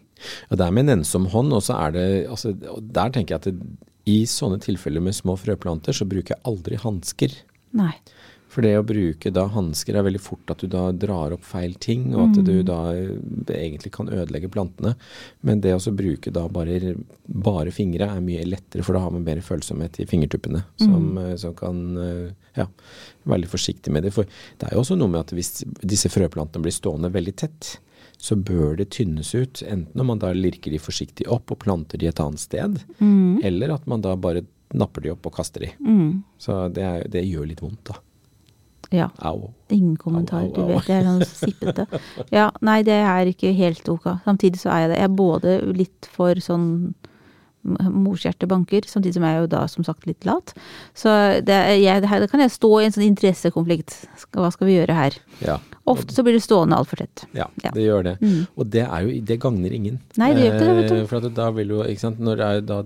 Ja, 0.49 0.57
det 0.57 0.67
er 0.67 0.73
med 0.73 0.87
en 0.87 1.01
ensom 1.01 1.29
hånd, 1.33 1.53
og 1.53 1.61
så 1.67 1.77
er 1.77 1.93
det 1.93 2.07
altså, 2.33 2.55
Der 2.57 3.11
tenker 3.13 3.37
jeg 3.37 3.43
at 3.43 3.49
det, 3.51 3.86
i 4.07 4.21
sånne 4.31 4.61
tilfeller 4.63 5.03
med 5.03 5.17
små 5.17 5.35
frøplanter, 5.41 5.97
så 5.97 6.07
bruker 6.09 6.37
jeg 6.37 6.45
aldri 6.47 6.79
hansker. 6.83 7.35
For 8.57 8.65
det 8.65 8.77
å 8.79 8.85
bruke 8.87 9.29
da 9.35 9.43
hansker 9.53 9.99
er 9.99 10.05
veldig 10.07 10.21
fort 10.23 10.53
at 10.55 10.63
du 10.63 10.71
da 10.73 10.87
drar 10.97 11.35
opp 11.35 11.43
feil 11.45 11.75
ting, 11.83 12.07
og 12.15 12.23
at 12.29 12.39
du 12.47 12.55
da 12.65 12.79
eh, 12.95 13.11
egentlig 13.53 13.91
kan 13.93 14.09
ødelegge 14.09 14.49
plantene. 14.55 14.95
Men 15.45 15.61
det 15.61 15.75
å 15.77 15.93
bruke 15.93 16.33
da 16.33 16.47
bare, 16.49 16.95
bare 17.27 17.75
fingre 17.75 18.09
er 18.09 18.23
mye 18.25 18.47
lettere, 18.49 18.87
for 18.87 18.97
da 18.97 19.03
har 19.05 19.13
man 19.13 19.27
mer 19.27 19.43
følsomhet 19.45 20.01
i 20.01 20.09
fingertuppene. 20.09 20.63
Som, 20.81 21.11
mm. 21.19 21.35
som 21.43 21.57
kan 21.59 21.83
eh, 22.01 22.31
ja, 22.57 22.69
være 23.27 23.43
litt 23.43 23.53
forsiktig 23.53 23.93
med 23.93 24.07
det. 24.07 24.15
For 24.17 24.31
det 24.31 24.71
er 24.71 24.79
jo 24.79 24.87
også 24.87 24.97
noe 24.97 25.13
med 25.13 25.27
at 25.27 25.37
hvis 25.37 25.59
disse 25.83 26.09
frøplantene 26.15 26.65
blir 26.65 26.79
stående 26.79 27.13
veldig 27.13 27.37
tett, 27.43 27.75
så 28.19 28.37
bør 28.37 28.77
det 28.79 28.91
tynnes 28.97 29.35
ut. 29.35 29.63
Enten 29.63 30.01
om 30.01 30.07
man 30.07 30.19
da 30.23 30.33
lirker 30.33 30.71
de 30.73 30.79
forsiktig 30.81 31.27
opp 31.31 31.51
og 31.53 31.59
planter 31.63 31.99
de 32.01 32.09
et 32.09 32.21
annet 32.21 32.41
sted, 32.41 32.81
Mm. 33.01 33.41
eller 33.45 33.75
at 33.75 33.87
man 33.87 34.01
da 34.01 34.15
bare 34.17 34.43
napper 34.75 35.03
de 35.03 35.11
opp 35.13 35.27
og 35.27 35.35
kaster 35.37 35.61
de. 35.61 35.71
Mm. 35.81 36.23
Så 36.39 36.73
det, 36.75 36.83
er, 36.83 37.05
det 37.09 37.25
gjør 37.29 37.47
litt 37.47 37.61
vondt, 37.63 37.85
da. 37.85 37.95
Ja. 38.95 39.09
Au. 39.19 39.51
Ingen 39.71 39.97
kommentar, 39.97 40.43
Au, 40.43 40.49
au, 40.49 40.55
du 40.55 40.73
vet. 40.75 40.89
Jeg 40.89 41.03
er 41.03 41.07
sånn 41.07 41.25
sippete. 41.27 41.87
Ja, 42.31 42.51
nei, 42.63 42.83
det 42.87 42.95
er 43.03 43.27
ikke 43.27 43.51
helt 43.59 43.89
ok. 43.91 44.07
Samtidig 44.25 44.61
så 44.63 44.71
er 44.71 44.85
jeg 44.85 44.91
det. 44.93 44.99
Jeg 45.01 45.09
er 45.11 45.17
både 45.19 45.55
litt 45.75 46.09
for 46.15 46.35
sånn 46.43 46.95
morshjertebanker, 47.67 48.87
samtidig 48.89 49.15
som 49.19 49.27
jeg 49.27 49.37
er 49.37 49.41
jo 49.45 49.51
da 49.53 49.63
som 49.71 49.85
sagt 49.87 50.07
litt 50.07 50.25
lat. 50.29 50.55
Så 50.95 51.11
det, 51.47 51.57
jeg, 51.83 52.03
det 52.05 52.11
her, 52.11 52.21
da 52.21 52.29
kan 52.31 52.41
jeg 52.45 52.55
stå 52.55 52.71
i 52.81 52.85
en 52.89 52.95
sånn 52.95 53.07
interessekonflikt. 53.09 53.97
Hva 54.37 54.51
skal 54.55 54.67
vi 54.71 54.77
gjøre 54.79 54.95
her? 54.97 55.19
Ja. 55.45 55.59
Ofte 55.87 56.15
så 56.17 56.25
blir 56.27 56.35
det 56.39 56.43
stående 56.47 56.77
altfor 56.79 57.03
tett. 57.03 57.27
Ja, 57.37 57.49
Ja. 57.63 57.71
det 57.75 57.83
gjør 57.87 58.03
det. 58.05 58.17
Mm. 58.21 58.47
Og 58.57 58.71
det 58.71 58.83
er 58.87 59.03
jo, 59.07 59.21
det 59.27 59.41
gagner 59.43 59.73
ingen. 59.73 60.01
Nei, 60.17 60.33
det 60.35 60.47
gjør 60.47 60.55
ikke 60.57 60.67
det, 60.67 60.77
vet 60.81 60.89
du. 60.91 60.97
Eh, 61.03 61.07
For 61.07 61.29
da 61.43 61.51
vil 61.55 61.69
jo, 61.77 61.83
ikke 61.85 62.01
sant, 62.07 62.19
når 62.19 62.37
det 62.41 62.47
er 62.47 62.61
da 62.67 62.81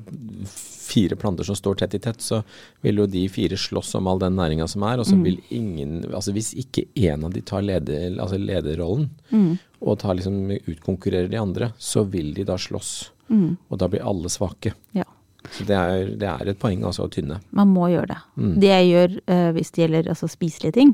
fire 0.91 1.15
planter 1.17 1.47
som 1.47 1.55
står 1.55 1.77
tett 1.79 1.95
i 1.95 2.01
tett, 2.03 2.19
så 2.21 2.43
vil 2.83 2.97
jo 2.99 3.07
de 3.07 3.23
fire 3.31 3.57
slåss 3.57 3.95
om 3.95 4.09
all 4.11 4.19
den 4.19 4.35
næringa 4.37 4.67
som 4.69 4.83
er, 4.83 4.99
og 4.99 5.07
Mm. 5.07 5.11
så 5.11 5.23
vil 5.23 5.39
ingen 5.51 6.05
Altså 6.13 6.33
hvis 6.35 6.53
ikke 6.55 6.89
en 6.97 7.25
av 7.25 7.33
de 7.33 7.41
tar 7.41 7.63
leder, 7.63 8.19
altså 8.19 8.37
lederrollen, 8.39 9.09
Mm. 9.33 9.59
og 9.81 9.99
tar 9.99 10.15
liksom 10.17 10.51
utkonkurrerer 10.67 11.31
de 11.31 11.37
andre, 11.39 11.73
så 11.79 12.05
vil 12.05 12.35
de 12.35 12.45
da 12.45 12.57
slåss. 12.57 13.11
Mm. 13.31 13.57
Og 13.71 13.79
da 13.81 13.89
blir 13.93 14.03
alle 14.07 14.31
svake. 14.33 14.75
Ja. 14.97 15.07
Så 15.51 15.65
det 15.65 15.77
er, 15.77 16.11
det 16.21 16.29
er 16.29 16.51
et 16.53 16.59
poeng 16.61 16.83
altså 16.85 17.07
å 17.07 17.11
tynne. 17.13 17.39
Man 17.57 17.71
må 17.73 17.87
gjøre 17.89 18.11
det. 18.13 18.19
Mm. 18.37 18.51
Det 18.61 18.69
jeg 18.75 18.89
gjør 18.91 19.15
uh, 19.33 19.47
hvis 19.57 19.71
det 19.73 19.81
gjelder 19.87 20.11
altså, 20.13 20.29
spiselige 20.29 20.75
ting, 20.77 20.91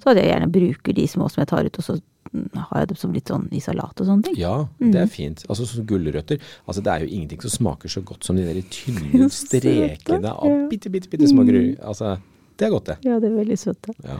så 0.00 0.08
hadde 0.10 0.22
jeg 0.24 0.30
gjerne 0.32 0.48
bruker 0.54 0.96
de 0.96 1.04
små 1.12 1.28
som 1.28 1.42
jeg 1.42 1.50
tar 1.52 1.68
ut, 1.68 1.78
og 1.82 1.84
så 1.84 1.96
mm, 2.32 2.46
har 2.70 2.80
jeg 2.80 2.88
det 2.94 2.98
som 3.02 3.12
litt 3.12 3.28
sånn 3.34 3.44
i 3.52 3.60
salat 3.60 4.00
og 4.00 4.08
sånne 4.08 4.24
ting. 4.30 4.38
Ja, 4.40 4.54
Mm. 4.80 4.90
det 4.94 5.02
er 5.02 5.12
fint. 5.12 5.44
Altså 5.52 5.66
sånn 5.68 5.84
gulrøtter. 5.90 6.40
Altså 6.64 6.80
det 6.86 6.94
er 6.94 7.04
jo 7.04 7.12
ingenting 7.12 7.44
som 7.44 7.52
smaker 7.58 7.92
så 7.92 8.00
godt 8.08 8.24
som 8.24 8.40
de 8.40 8.46
der 8.48 8.62
tynne 8.72 9.28
strekene 9.42 10.32
av 10.32 10.68
bitte, 10.72 10.88
bitte, 10.90 11.10
bitte 11.12 11.28
små 11.28 11.44
gru... 11.44 11.60
Altså, 11.84 12.16
det 12.56 12.66
er 12.66 12.72
godt, 12.72 12.86
det. 12.94 12.96
Ja, 13.04 13.20
det 13.20 13.28
er 13.30 13.36
veldig 13.36 13.58
søtt. 13.60 13.92
Ja. 14.04 14.16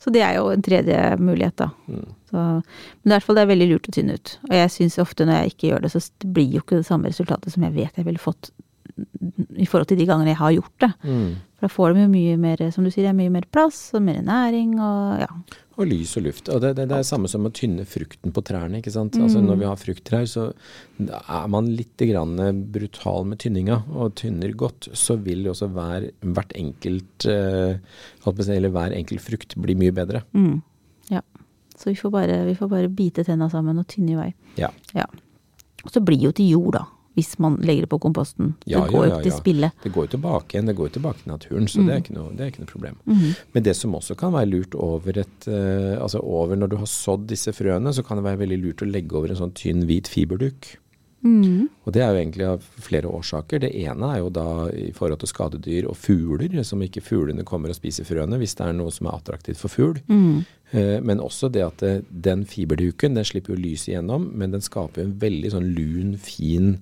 Så 0.00 0.12
det 0.14 0.22
er 0.24 0.38
jo 0.38 0.48
en 0.48 0.64
tredje 0.64 0.96
mulighet, 1.20 1.58
da. 1.60 1.68
Mm. 1.90 2.08
Så, 2.30 2.40
men 2.40 3.10
i 3.10 3.14
hvert 3.14 3.26
fall 3.26 3.36
det 3.36 3.44
er 3.44 3.52
veldig 3.52 3.68
lurt 3.74 3.90
å 3.90 3.94
tynne 3.94 4.16
ut. 4.16 4.32
Og 4.48 4.56
jeg 4.56 4.72
syns 4.72 4.98
ofte 5.02 5.26
når 5.28 5.42
jeg 5.42 5.52
ikke 5.52 5.70
gjør 5.70 5.84
det, 5.84 5.92
så 5.92 6.02
blir 6.24 6.56
jo 6.56 6.64
ikke 6.64 6.80
det 6.80 6.88
samme 6.88 7.12
resultatet 7.12 7.52
som 7.52 7.66
jeg 7.66 7.76
vet 7.76 8.00
jeg 8.00 8.08
ville 8.08 8.22
fått 8.22 8.52
i 9.60 9.66
forhold 9.68 9.90
til 9.90 10.00
de 10.00 10.06
gangene 10.08 10.32
jeg 10.32 10.40
har 10.40 10.54
gjort 10.56 10.84
det. 10.84 10.90
Mm. 11.04 11.30
For 11.58 11.66
da 11.66 11.72
får 11.74 11.94
de 11.94 12.04
jo 12.04 12.12
mye 12.12 12.36
mer, 12.40 12.62
som 12.74 12.86
du 12.86 12.92
sier, 12.92 13.10
er 13.10 13.16
mye 13.16 13.32
mer 13.32 13.46
plass 13.52 13.82
og 13.96 14.04
mer 14.06 14.22
næring 14.24 14.78
og 14.80 15.20
ja. 15.24 15.28
Og 15.80 15.88
lys 15.88 16.12
og 16.20 16.26
luft. 16.26 16.50
Og 16.52 16.60
det, 16.60 16.74
det, 16.76 16.86
det 16.90 16.96
er 16.98 17.02
det 17.02 17.08
samme 17.08 17.28
som 17.30 17.46
å 17.48 17.52
tynne 17.56 17.86
frukten 17.88 18.34
på 18.36 18.42
trærne. 18.44 18.80
ikke 18.80 18.92
sant? 18.92 19.16
Altså 19.16 19.40
Når 19.40 19.60
vi 19.62 19.68
har 19.68 19.78
frukttrær, 19.80 20.26
så 20.28 20.50
er 21.08 21.46
man 21.52 21.70
litt 21.72 22.04
grann 22.10 22.36
brutal 22.74 23.24
med 23.30 23.40
tynninga, 23.40 23.80
og 23.88 24.18
tynner 24.20 24.52
godt, 24.60 24.90
så 24.92 25.16
vil 25.16 25.46
jo 25.48 25.54
også 25.54 25.70
hver, 25.72 26.10
hvert 26.20 26.52
enkelt 26.58 27.28
eh, 27.30 27.80
eller 28.26 28.74
hver 28.74 28.96
enkelt 28.96 29.24
frukt 29.24 29.56
bli 29.56 29.78
mye 29.80 29.94
bedre. 29.96 30.22
Mm, 30.36 30.60
ja. 31.14 31.24
Så 31.80 31.88
vi 31.88 31.96
får, 31.96 32.12
bare, 32.12 32.42
vi 32.44 32.54
får 32.58 32.68
bare 32.68 32.92
bite 32.92 33.24
tenna 33.24 33.48
sammen 33.48 33.80
og 33.80 33.88
tynne 33.88 34.12
i 34.12 34.18
vei. 34.18 34.30
Ja. 34.60 34.68
Ja. 34.92 35.08
Og 35.80 35.94
så 35.94 36.02
blir 36.04 36.20
jo 36.28 36.32
til 36.36 36.52
jord, 36.52 36.76
da. 36.76 36.84
Hvis 37.18 37.32
man 37.42 37.56
legger 37.66 37.84
det 37.86 37.90
på 37.90 37.98
komposten. 38.02 38.52
Ja, 38.70 38.84
det 38.84 38.94
går 38.94 39.06
jo 39.06 39.10
ja, 39.10 39.16
ja, 39.16 39.22
til 39.24 39.34
spille. 39.34 39.70
Det 39.82 39.90
går 39.94 40.06
jo 40.06 40.12
tilbake 40.12 40.54
igjen, 40.54 40.68
det 40.70 40.76
går 40.78 40.90
jo 40.90 40.94
tilbake 40.98 41.22
til 41.22 41.32
naturen, 41.32 41.66
så 41.68 41.82
det, 41.82 41.94
er 41.94 42.04
ikke 42.04 42.14
noe, 42.16 42.34
det 42.36 42.44
er 42.44 42.52
ikke 42.52 42.62
noe 42.62 42.70
problem. 42.70 43.00
Mm. 43.10 43.24
Men 43.56 43.66
det 43.66 43.74
som 43.78 43.96
også 43.98 44.16
kan 44.20 44.34
være 44.36 44.50
lurt 44.52 44.76
over 44.78 45.18
et 45.24 45.48
eh, 45.50 45.96
Altså 46.00 46.20
over 46.22 46.56
når 46.56 46.70
du 46.70 46.76
har 46.80 46.90
sådd 46.90 47.26
disse 47.32 47.52
frøene, 47.56 47.92
så 47.96 48.04
kan 48.06 48.20
det 48.20 48.26
være 48.28 48.42
veldig 48.44 48.60
lurt 48.62 48.84
å 48.86 48.88
legge 48.88 49.18
over 49.18 49.34
en 49.34 49.40
sånn 49.42 49.56
tynn 49.58 49.82
hvit 49.90 50.08
fiberduk. 50.10 50.70
Mm. 51.20 51.68
Og 51.84 51.92
det 51.92 52.00
er 52.00 52.14
jo 52.14 52.20
egentlig 52.20 52.46
av 52.48 52.62
flere 52.80 53.10
årsaker. 53.10 53.60
Det 53.64 53.70
ene 53.82 54.08
er 54.14 54.22
jo 54.22 54.30
da 54.32 54.46
i 54.72 54.88
forhold 54.96 55.20
til 55.20 55.30
skadedyr 55.30 55.88
og 55.90 55.98
fugler, 56.00 56.54
som 56.64 56.80
ikke 56.84 57.02
fuglene 57.04 57.44
kommer 57.48 57.72
og 57.72 57.76
spiser 57.76 58.08
frøene 58.08 58.38
hvis 58.40 58.56
det 58.56 58.66
er 58.66 58.78
noe 58.78 58.94
som 58.94 59.10
er 59.10 59.18
attraktivt 59.18 59.60
for 59.60 59.72
fugl. 59.72 60.00
Mm. 60.08 60.46
Eh, 60.72 60.96
Men 61.04 61.20
også 61.20 61.50
det 61.52 61.64
at 61.66 61.84
det, 61.84 61.92
den 62.08 62.46
fiberduken 62.48 63.18
den 63.18 63.26
slipper 63.28 63.54
jo 63.54 63.60
lys 63.60 63.88
igjennom, 63.90 64.30
men 64.34 64.54
den 64.54 64.64
skaper 64.64 65.04
en 65.04 65.18
veldig 65.20 65.52
sånn 65.52 65.68
lun, 65.76 66.16
fin, 66.16 66.78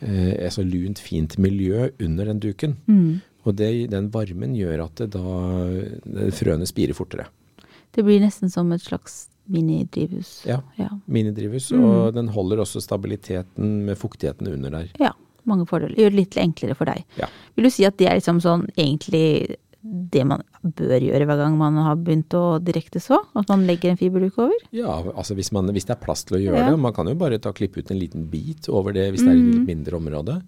eh, 0.00 0.34
altså 0.36 0.66
lunt, 0.66 1.00
fint 1.00 1.38
miljø 1.38 1.88
under 1.98 2.28
den 2.32 2.44
duken. 2.44 2.76
Mm. 2.86 3.20
Og 3.46 3.56
det, 3.56 3.72
den 3.94 4.10
varmen 4.12 4.56
gjør 4.58 4.84
at 4.84 5.00
det 5.00 5.12
da 5.16 5.34
eh, 5.64 6.30
frøene 6.34 6.68
spirer 6.68 6.98
fortere. 6.98 7.30
Det 7.94 8.04
blir 8.04 8.20
nesten 8.20 8.52
som 8.52 8.68
et 8.74 8.84
slags 8.84 9.28
minidrivhus. 9.48 10.44
Ja. 10.46 10.60
Ja. 10.76 10.88
Minidrivhus, 11.06 11.70
Mm. 11.72 11.84
og 11.84 12.14
den 12.14 12.28
holder 12.28 12.58
også 12.64 12.80
stabiliteten 12.82 13.84
med 13.86 13.96
fuktigheten 13.98 14.48
under 14.52 14.70
der. 14.70 14.88
ja. 15.00 15.12
Mange 15.48 15.64
fordeler. 15.66 15.94
Gjør 15.96 16.10
det 16.10 16.18
litt 16.18 16.34
enklere 16.36 16.74
for 16.76 16.84
deg. 16.84 17.04
Ja. 17.16 17.24
Vil 17.56 17.64
du 17.64 17.70
si 17.70 17.84
at 17.86 17.96
det 17.96 18.06
er 18.10 18.16
liksom 18.18 18.38
sånn 18.38 18.66
egentlig 18.76 19.56
det 19.82 20.26
man 20.26 20.42
bør 20.62 21.00
gjøre 21.00 21.24
hver 21.24 21.38
gang 21.38 21.56
man 21.56 21.74
har 21.76 21.96
begynt 21.96 22.28
å 22.36 22.58
direkte 22.62 23.00
så? 23.00 23.16
At 23.34 23.48
man 23.48 23.64
legger 23.66 23.88
en 23.90 23.96
fiberduk 23.96 24.36
over? 24.36 24.52
Ja, 24.72 25.00
altså 25.16 25.34
hvis, 25.38 25.50
man, 25.50 25.64
hvis 25.72 25.86
det 25.86 25.96
er 25.96 26.04
plass 26.04 26.24
til 26.24 26.36
å 26.36 26.42
gjøre 26.42 26.58
Ja. 26.58 26.70
det. 26.70 26.78
Man 26.78 26.92
kan 26.92 27.06
jo 27.06 27.14
bare 27.14 27.38
ta 27.38 27.52
klippe 27.52 27.78
ut 27.78 27.90
en 27.90 27.98
liten 27.98 28.28
bit 28.28 28.68
over 28.68 28.92
det 28.92 29.10
hvis 29.14 29.22
det 29.24 29.28
er 29.28 29.38
et 29.38 29.38
Mm. 29.38 29.52
litt 29.54 29.66
mindre 29.66 29.96
område. 29.96 30.42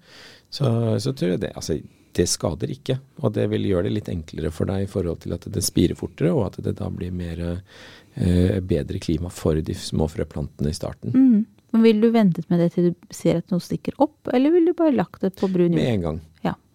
Så, 0.50 0.64
så 1.00 1.14
tror 1.14 1.30
jeg 1.30 1.40
det 1.40 1.52
Altså, 1.56 1.80
det 2.16 2.26
skader 2.30 2.72
ikke. 2.74 2.98
Og 3.22 3.34
det 3.36 3.46
vil 3.52 3.68
gjøre 3.68 3.88
det 3.88 3.94
litt 3.98 4.10
enklere 4.12 4.52
for 4.54 4.70
deg 4.70 4.84
i 4.84 4.90
forhold 4.90 5.22
til 5.24 5.36
at 5.36 5.46
det 5.52 5.62
spirer 5.64 5.98
fortere, 5.98 6.32
og 6.34 6.48
at 6.48 6.60
det 6.64 6.76
da 6.80 6.90
blir 6.92 7.14
mer 7.14 7.42
eh, 7.50 8.58
bedre 8.60 9.00
klima 9.02 9.30
for 9.32 9.60
de 9.60 9.76
små 9.76 10.08
frøplantene 10.10 10.72
i 10.72 10.76
starten. 10.76 11.14
Mm. 11.14 11.60
Men 11.70 11.84
vil 11.86 12.00
du 12.02 12.08
ventet 12.10 12.48
med 12.50 12.64
det 12.64 12.72
til 12.74 12.90
du 12.90 13.14
ser 13.14 13.38
at 13.40 13.52
noe 13.52 13.62
stikker 13.62 13.94
opp, 14.02 14.32
eller 14.34 14.50
vil 14.54 14.70
du 14.70 14.74
bare 14.78 14.96
lagt 14.96 15.22
det 15.22 15.36
på 15.38 15.48
brun 15.52 15.70
Med 15.76 15.92
en 15.92 16.06
gang. 16.06 16.20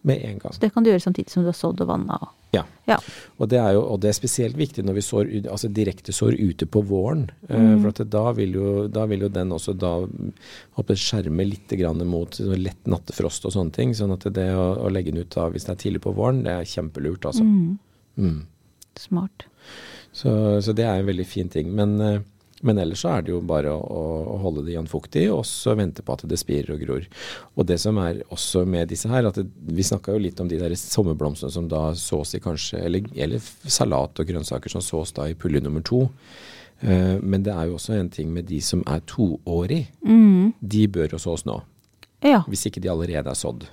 Med 0.05 0.21
en 0.21 0.38
gang. 0.38 0.53
Så 0.53 0.62
det 0.62 0.69
kan 0.75 0.85
du 0.85 0.91
gjøre 0.91 1.01
samtidig 1.01 1.31
som 1.33 1.41
du 1.41 1.47
har 1.50 1.55
sådd 1.57 1.79
og 1.81 1.88
vanna. 1.89 2.19
Ja. 2.53 2.62
Ja. 2.88 3.00
Og 3.41 3.50
det 3.50 3.57
er 3.57 3.71
jo 3.74 3.81
og 3.89 3.97
det 4.03 4.12
er 4.12 4.15
spesielt 4.15 4.55
viktig 4.55 4.83
når 4.85 4.95
vi 5.00 5.03
sår, 5.03 5.31
altså 5.51 5.67
direkte 5.74 6.13
sår 6.13 6.38
ute 6.38 6.67
på 6.69 6.83
våren. 6.85 7.25
eh, 7.50 7.57
Mm. 7.57 7.81
For 7.81 7.89
at 7.89 8.03
da, 8.13 8.21
vil 8.38 8.53
jo, 8.53 8.88
da 8.88 9.05
vil 9.09 9.25
jo 9.25 9.29
den 9.33 9.50
også 9.55 9.74
da 9.74 9.95
håper, 10.77 10.95
skjerme 10.95 11.47
litt 11.50 11.74
grann 11.79 12.05
mot 12.07 12.38
lett 12.39 12.85
nattefrost 12.85 13.45
og 13.50 13.55
sånne 13.57 13.74
ting. 13.74 13.93
Sånn 13.97 14.13
at 14.13 14.27
det 14.33 14.47
å, 14.53 14.67
å 14.85 14.91
legge 14.93 15.12
den 15.12 15.25
ut 15.25 15.33
da, 15.33 15.50
hvis 15.50 15.65
det 15.65 15.74
er 15.75 15.81
tidlig 15.88 16.01
på 16.05 16.13
våren, 16.15 16.43
det 16.45 16.53
er 16.53 16.69
kjempelurt, 16.69 17.25
altså. 17.25 17.43
Mm. 17.43 17.79
Mm. 18.17 18.39
Smart. 18.95 19.47
Så, 20.15 20.62
så 20.63 20.71
det 20.77 20.85
er 20.88 21.01
en 21.01 21.09
veldig 21.09 21.25
fin 21.27 21.50
ting. 21.51 21.74
Men, 21.75 21.97
eh, 22.01 22.21
men 22.63 22.77
ellers 22.79 23.01
så 23.03 23.09
er 23.17 23.21
det 23.25 23.31
jo 23.33 23.41
bare 23.43 23.69
å, 23.75 24.01
å 24.31 24.38
holde 24.41 24.63
det 24.65 24.74
jevnfuktig, 24.77 25.25
og 25.33 25.43
så 25.45 25.74
vente 25.75 26.01
på 26.01 26.13
at 26.15 26.24
det 26.29 26.38
spirer 26.39 26.71
og 26.77 26.79
gror. 26.85 27.05
Og 27.59 27.67
det 27.67 27.77
som 27.83 27.97
er 28.01 28.21
også 28.31 28.63
med 28.65 28.88
disse 28.89 29.09
her, 29.12 29.27
at 29.27 29.35
det, 29.35 29.43
vi 29.75 29.83
snakka 29.83 30.15
jo 30.15 30.21
litt 30.24 30.39
om 30.39 30.47
de 30.50 30.57
der 30.62 30.74
sommerblomstene 30.79 31.51
som 31.51 31.67
da 31.69 31.89
sås 32.00 32.31
i 32.38 32.39
kanskje, 32.39 32.79
eller, 32.88 33.05
eller 33.15 33.43
salat 33.67 34.17
og 34.24 34.27
grønnsaker 34.31 34.71
som 34.71 34.81
sås 34.81 35.12
da 35.17 35.27
i 35.29 35.35
pulje 35.35 35.62
nummer 35.62 35.83
to. 35.85 36.05
Uh, 36.83 37.19
men 37.24 37.43
det 37.43 37.53
er 37.53 37.69
jo 37.69 37.75
også 37.77 37.93
en 38.00 38.09
ting 38.12 38.31
med 38.35 38.47
de 38.50 38.62
som 38.63 38.81
er 38.88 39.03
toårig. 39.07 39.85
Mm. 40.03 40.53
De 40.59 40.88
bør 40.91 41.15
jo 41.15 41.21
sås 41.21 41.45
nå, 41.47 41.59
Ja. 42.24 42.41
hvis 42.47 42.65
ikke 42.71 42.81
de 42.83 42.89
allerede 42.91 43.29
er 43.31 43.38
sådd. 43.38 43.67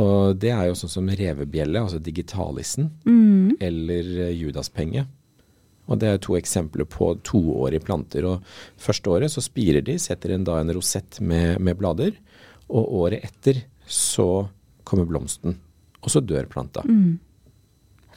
Og 0.00 0.36
det 0.40 0.50
er 0.54 0.66
jo 0.70 0.76
sånn 0.78 0.90
som 0.92 1.08
revebjelle, 1.08 1.80
altså 1.82 1.98
digitalisen 2.00 2.90
Mm. 3.04 3.56
eller 3.60 4.12
eh, 4.28 4.32
judaspenge. 4.40 5.06
Og 5.90 5.98
det 5.98 6.08
er 6.08 6.20
to 6.22 6.36
eksempler 6.38 6.86
på 6.88 7.10
toårige 7.26 7.82
planter. 7.82 8.26
Og 8.28 8.54
første 8.80 9.10
året 9.10 9.32
så 9.34 9.42
spirer 9.42 9.82
de, 9.84 9.98
setter 9.98 10.34
en 10.36 10.46
da 10.46 10.60
en 10.60 10.72
rosett 10.76 11.18
med, 11.20 11.58
med 11.60 11.76
blader. 11.80 12.14
Og 12.70 12.94
året 13.02 13.24
etter 13.26 13.64
så 13.86 14.46
kommer 14.88 15.08
blomsten. 15.08 15.58
Og 16.02 16.10
så 16.10 16.22
dør 16.24 16.46
planta. 16.50 16.84
Mm. 16.86 17.18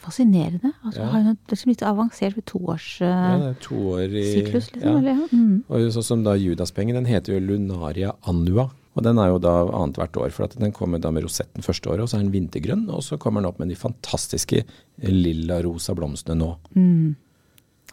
Fascinerende. 0.06 0.72
Altså, 0.86 1.02
Ja. 1.02 1.10
har 1.10 1.24
det 1.34 1.58
er 1.58 1.68
litt 1.68 1.82
avansert 1.82 2.36
ved 2.36 2.46
toårs 2.46 3.00
Ja, 3.02 3.36
uh, 3.36 3.40
det 3.42 3.48
er 3.50 3.62
to 3.62 3.76
år 3.76 4.14
i 4.14 4.26
syklus, 4.36 4.72
liksom. 4.72 4.82
ja. 4.82 4.98
Eller, 5.00 5.16
ja. 5.16 5.28
Mm. 5.32 5.64
Og 5.68 5.94
sånn 5.96 6.04
som 6.04 6.24
da 6.24 6.36
judaspenge, 6.38 6.94
den 6.94 7.06
heter 7.10 7.34
jo 7.34 7.40
lunaria 7.42 8.14
annua. 8.30 8.70
Og 8.96 9.04
den 9.04 9.18
er 9.20 9.28
jo 9.28 9.40
da 9.44 9.66
annethvert 9.66 10.16
år, 10.22 10.32
for 10.32 10.46
at 10.46 10.56
den 10.56 10.72
kommer 10.72 11.02
da 11.02 11.12
med 11.12 11.26
rosetten 11.26 11.66
første 11.66 11.90
året, 11.90 12.06
og 12.06 12.08
så 12.08 12.20
er 12.20 12.24
den 12.24 12.32
vintergrønn, 12.32 12.86
og 12.90 13.02
så 13.04 13.18
kommer 13.20 13.42
den 13.42 13.50
opp 13.50 13.60
med 13.60 13.68
de 13.74 13.76
fantastiske 13.76 14.64
lilla-rosa 15.04 15.96
blomstene 15.98 16.38
nå. 16.40 16.54
Mm. 16.78 17.16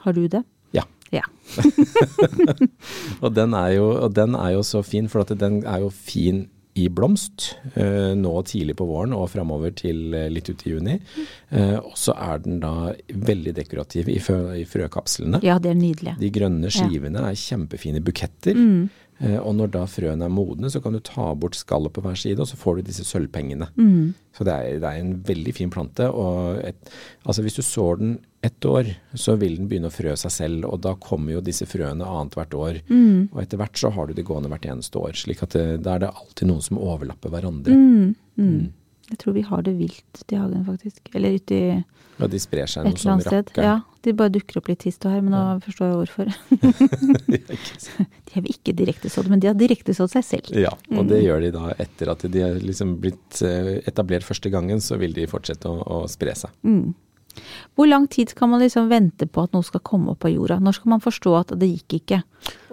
Har 0.03 0.17
du 0.17 0.27
det? 0.29 0.43
Ja. 0.75 0.87
Ja. 1.13 1.27
Og 3.25 3.35
den 3.37 3.55
jo, 3.75 3.91
og 4.01 4.15
den 4.17 4.35
er 4.39 4.55
jo 4.57 4.63
så 4.65 4.81
fin, 4.87 5.09
for 5.13 5.29
den 5.29 5.61
er 5.69 5.85
jo 5.85 5.91
fin 5.93 6.47
i 6.75 6.87
blomst 6.89 7.51
eh, 7.75 8.15
nå 8.17 8.33
tidlig 8.49 8.79
på 8.79 8.87
våren 8.89 9.13
og 9.13 9.27
framover 9.29 9.75
til 9.77 10.15
eh, 10.17 10.31
litt 10.33 10.49
ut 10.49 10.63
i 10.65 10.73
juni. 10.73 10.95
Eh, 11.53 11.77
og 11.77 11.93
så 12.01 12.15
er 12.17 12.41
den 12.47 12.63
da 12.63 12.95
veldig 13.13 13.53
dekorativ 13.59 14.09
i, 14.09 14.17
frø, 14.25 14.57
frøkapslene. 14.69 15.43
ja, 15.45 15.59
det 15.61 15.75
er 15.75 15.79
nydelig. 15.79 16.17
De 16.21 16.33
grønne 16.33 16.73
skivene 16.73 17.27
er 17.29 17.37
kjempefine 17.37 18.01
buketter. 18.05 18.57
Mm. 18.57 18.89
Eh, 19.23 19.39
og 19.39 19.55
når 19.55 19.71
da 19.77 19.85
frøene 19.91 20.27
er 20.27 20.35
modne, 20.35 20.71
så 20.73 20.83
kan 20.83 20.97
du 20.97 21.01
ta 21.05 21.31
bort 21.39 21.57
skallet 21.59 21.95
på 21.95 22.03
hver 22.05 22.19
side, 22.19 22.41
og 22.43 22.51
så 22.51 22.59
får 22.59 22.81
du 22.81 22.89
disse 22.89 23.07
sølvpengene. 23.07 23.69
Mm. 23.79 24.13
Så 24.35 24.47
det 24.49 24.57
er, 24.57 24.81
det 24.83 24.91
er 24.91 25.01
en 25.01 25.15
veldig 25.29 25.55
fin 25.55 25.71
plante. 25.73 26.09
Og 26.11 26.59
et, 26.67 26.93
altså 27.23 27.45
hvis 27.47 27.59
du 27.59 27.63
sår 27.67 28.03
den 28.03 28.13
ett 28.43 28.67
år, 28.67 28.91
så 29.15 29.37
vil 29.39 29.55
den 29.61 29.69
begynne 29.71 29.93
å 29.93 29.95
frø 29.95 30.17
seg 30.19 30.35
selv, 30.35 30.67
og 30.67 30.83
da 30.83 30.97
kommer 30.99 31.37
jo 31.37 31.45
disse 31.47 31.69
frøene 31.71 32.09
annethvert 32.09 32.57
år. 32.59 32.83
Mm. 32.91 33.31
Og 33.31 33.41
etter 33.45 33.61
hvert 33.61 33.79
så 33.79 33.93
har 33.95 34.11
du 34.11 34.17
det 34.19 34.27
gående 34.27 34.51
hvert 34.51 34.67
eneste 34.67 34.99
år. 34.99 35.15
slik 35.19 35.45
at 35.47 35.55
det, 35.55 35.67
da 35.87 35.95
er 35.95 36.07
det 36.07 36.15
alltid 36.15 36.51
noen 36.51 36.65
som 36.67 36.81
overlapper 36.83 37.31
hverandre. 37.31 37.79
Mm. 37.79 38.15
Mm. 39.03 39.13
Jeg 39.13 39.19
tror 39.19 39.35
vi 39.37 39.43
har 39.45 39.63
det 39.67 39.73
vilt 39.77 40.23
i 40.33 40.39
hagen, 40.39 40.65
faktisk. 40.65 41.11
Eller 41.15 41.37
ute 41.37 41.57
i 41.59 41.65
Og 42.23 42.31
de 42.31 42.39
sprer 42.41 42.71
seg 42.71 42.87
et 42.87 43.01
eller 43.01 43.13
annet 43.13 43.29
sted. 43.29 43.63
Ja, 43.65 43.75
de 44.05 44.15
bare 44.17 44.33
dukker 44.33 44.61
opp 44.61 44.71
litt 44.71 44.87
hist 44.87 45.05
og 45.07 45.15
her, 45.15 45.23
men 45.25 45.35
nå 45.35 45.43
forstår 45.65 45.91
jeg 45.91 45.99
hvorfor. 46.01 46.27
De 48.33 48.39
har 48.39 48.49
ikke 48.49 48.73
direktesådd, 48.73 49.29
men 49.29 49.43
de 49.43 49.51
har 49.51 49.57
direktesådd 49.59 50.15
seg 50.15 50.25
selv. 50.25 50.55
ja, 50.57 50.71
og 50.97 51.09
det 51.11 51.19
gjør 51.21 51.43
de 51.45 51.51
da 51.53 51.75
etter 51.83 52.09
at 52.15 52.23
de 52.33 52.41
har 52.41 52.55
liksom 52.65 52.95
blitt 53.03 53.43
eh, 53.45 53.75
etablert 53.85 54.25
første 54.25 54.49
gangen, 54.53 54.81
så 54.81 54.97
vil 54.97 55.13
de 55.13 55.27
fortsette 55.29 55.69
å, 55.69 55.83
å 55.85 55.99
spre 56.09 56.33
seg. 56.39 56.55
Mm. 56.65 56.95
Hvor 57.77 57.89
lang 57.89 58.07
tid 58.13 58.33
skal 58.33 58.49
man 58.53 58.61
liksom 58.61 58.89
vente 58.89 59.29
på 59.29 59.45
at 59.45 59.53
noe 59.57 59.65
skal 59.67 59.85
komme 59.85 60.15
opp 60.15 60.25
av 60.29 60.33
jorda? 60.33 60.59
Når 60.65 60.79
skal 60.79 60.95
man 60.95 61.05
forstå 61.05 61.35
at 61.39 61.55
det 61.61 61.69
gikk 61.71 61.99
ikke? 62.01 62.23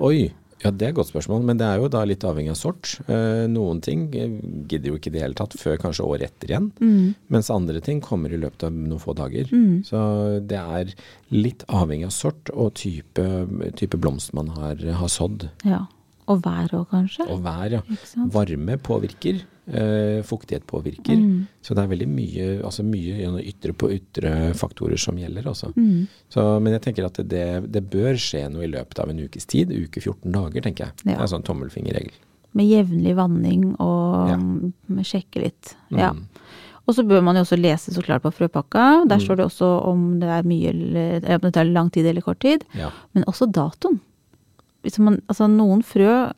Oi, 0.08 0.30
ja 0.64 0.72
det 0.72 0.86
er 0.86 0.90
et 0.92 0.96
godt 0.98 1.10
spørsmål, 1.12 1.44
men 1.48 1.58
det 1.60 1.66
er 1.68 1.78
jo 1.80 1.88
da 1.92 2.02
litt 2.06 2.24
avhengig 2.28 2.52
av 2.52 2.58
sort. 2.60 2.94
Eh, 3.08 3.46
noen 3.48 3.80
ting 3.82 4.08
eh, 4.16 4.34
gidder 4.68 4.92
jo 4.92 4.98
ikke 5.00 5.08
i 5.12 5.16
det 5.16 5.22
hele 5.24 5.38
tatt 5.40 5.56
før 5.60 5.78
kanskje 5.80 6.06
året 6.08 6.28
etter 6.30 6.52
igjen, 6.52 6.72
Mm. 6.80 7.16
mens 7.30 7.50
andre 7.50 7.80
ting 7.82 8.02
kommer 8.02 8.34
i 8.34 8.38
løpet 8.42 8.64
av 8.68 8.74
noen 8.74 9.00
få 9.00 9.16
dager. 9.16 9.48
Mm. 9.52 9.84
Så 9.88 10.02
det 10.48 10.58
er 10.60 10.94
litt 11.32 11.64
avhengig 11.70 12.06
av 12.10 12.12
sort 12.16 12.50
og 12.54 12.74
type, 12.76 13.26
type 13.80 13.98
blomst 13.98 14.34
man 14.34 14.50
har, 14.58 14.76
har 14.76 15.08
sådd. 15.08 15.50
Ja. 15.64 15.86
Og 16.30 16.44
vær 16.46 16.70
òg, 16.78 16.84
kanskje? 16.92 17.26
Og 17.34 17.40
vær, 17.42 17.72
ja. 17.72 17.82
Varme 18.30 18.76
påvirker. 18.78 19.40
Eh, 19.70 20.24
fuktighet 20.26 20.66
påvirker. 20.66 21.14
Mm. 21.16 21.46
Så 21.62 21.76
det 21.76 21.84
er 21.84 21.92
veldig 21.92 22.08
mye, 22.10 22.46
altså 22.66 22.82
mye 22.84 23.28
ytre 23.44 23.74
på 23.78 23.92
ytre 23.94 24.54
faktorer 24.58 24.98
som 24.98 25.16
gjelder. 25.16 25.46
Altså. 25.46 25.70
Mm. 25.78 26.08
Så, 26.30 26.46
men 26.62 26.74
jeg 26.74 26.82
tenker 26.88 27.06
at 27.06 27.20
det, 27.30 27.72
det 27.72 27.84
bør 27.92 28.18
skje 28.18 28.48
noe 28.50 28.64
i 28.66 28.72
løpet 28.72 29.00
av 29.04 29.10
en 29.10 29.20
ukes 29.20 29.46
tid. 29.46 29.70
Uke 29.70 30.02
14 30.02 30.32
dager, 30.34 30.62
tenker 30.66 30.86
jeg. 30.88 30.96
Det 31.04 31.14
Ja. 31.14 31.22
er 31.22 31.28
sånn 31.28 31.44
tommelfingerregel. 31.46 32.12
Med 32.58 32.66
jevnlig 32.66 33.14
vanning 33.16 33.76
og 33.80 34.30
Ja. 34.34 34.38
sjekke 35.06 35.44
litt. 35.44 35.76
Ja. 35.92 36.12
Mm. 36.14 36.26
Og 36.88 36.96
så 36.96 37.04
bør 37.06 37.22
man 37.22 37.36
jo 37.36 37.44
også 37.44 37.62
lese 37.62 37.94
så 37.94 38.02
klart 38.02 38.24
på 38.24 38.34
frøpakka. 38.34 39.06
Der 39.08 39.18
Mm. 39.18 39.22
står 39.28 39.36
det 39.38 39.46
også 39.46 39.86
om 39.86 40.20
det 40.20 40.28
er 40.30 40.42
mye 40.42 40.70
eller 40.70 41.36
om 41.36 41.42
det 41.42 41.54
tar 41.54 41.66
lang 41.66 41.92
tid 41.92 42.08
eller 42.08 42.22
kort 42.22 42.40
tid. 42.40 42.64
Ja. 42.74 42.90
Men 43.14 43.24
også 43.26 43.46
datoen. 43.52 44.00
Hvis 44.84 44.98
man, 44.98 45.22
altså 45.30 45.46
noen 45.48 45.84
frø 45.84 46.32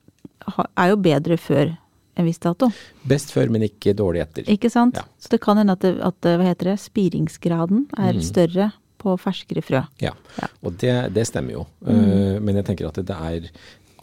er 0.78 0.90
jo 0.90 0.96
bedre 0.98 1.38
før 1.38 1.78
en 2.16 2.26
viss 2.28 2.40
dato. 2.44 2.72
Best 3.08 3.32
før, 3.32 3.50
men 3.54 3.62
ikke 3.68 3.94
dårlig 3.98 4.22
etter. 4.26 4.44
Ikke 4.52 4.70
sant? 4.70 4.96
Ja. 5.00 5.06
Så 5.20 5.30
det 5.32 5.40
kan 5.42 5.58
hende 5.58 5.74
at, 5.78 5.80
det, 5.86 5.94
at 6.04 6.22
hva 6.28 6.44
heter 6.50 6.72
det, 6.74 6.80
spiringsgraden 6.84 7.88
er 7.98 8.14
Mm. 8.14 8.22
større 8.22 8.72
på 9.02 9.16
ferskere 9.18 9.64
frø. 9.66 9.80
Ja. 10.02 10.12
Ja. 10.38 10.48
Og 10.64 10.76
det, 10.78 11.14
det 11.16 11.24
stemmer 11.28 11.52
jo. 11.56 11.64
Mm. 11.82 11.96
Uh, 11.96 12.40
men 12.42 12.56
jeg 12.60 12.66
tenker 12.68 12.88
at 12.92 13.00
det 13.02 13.10
er 13.16 13.48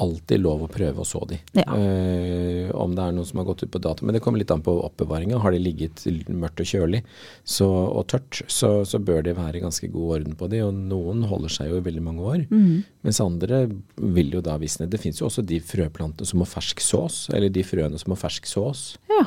alltid 0.03 0.43
lov 0.43 0.65
å 0.65 0.71
prøve 0.71 1.03
å 1.03 1.07
så 1.07 1.21
de. 1.29 1.39
Ja. 1.59 1.67
Uh, 1.69 2.69
om 2.79 2.95
det 2.97 3.05
er 3.05 3.17
noen 3.17 3.27
som 3.29 3.41
har 3.41 3.49
gått 3.49 3.65
ut 3.65 3.73
på 3.75 3.81
dato. 3.83 4.07
Men 4.07 4.17
det 4.17 4.23
kommer 4.25 4.41
litt 4.41 4.53
an 4.55 4.63
på 4.65 4.75
oppbevaringa. 4.87 5.41
Har 5.43 5.55
de 5.55 5.63
ligget 5.63 6.05
mørkt 6.31 6.63
og 6.63 6.71
kjølig 6.71 7.03
så, 7.43 7.67
og 7.69 8.07
tørt, 8.13 8.43
så, 8.47 8.73
så 8.89 9.01
bør 9.03 9.25
det 9.27 9.37
være 9.39 9.65
ganske 9.65 9.91
god 9.93 10.19
orden 10.19 10.39
på 10.39 10.51
de. 10.53 10.63
Og 10.67 10.77
noen 10.93 11.27
holder 11.31 11.55
seg 11.55 11.73
jo 11.73 11.81
i 11.81 11.87
veldig 11.89 12.05
mange 12.05 12.31
år. 12.35 12.47
Mm. 12.53 12.87
Mens 13.07 13.23
andre 13.25 13.65
vil 13.97 14.33
jo 14.39 14.45
da 14.45 14.59
visne. 14.63 14.89
Det 14.91 15.03
fins 15.03 15.23
jo 15.23 15.29
også 15.29 15.47
de 15.47 15.61
frøplantene 15.65 16.29
som 16.29 16.43
må 16.43 16.49
fersksås, 16.49 17.27
eller 17.35 17.53
de 17.53 17.67
frøene 17.67 18.01
som 18.01 18.15
må 18.15 18.19
fersksås. 18.21 18.89
Ja. 19.11 19.27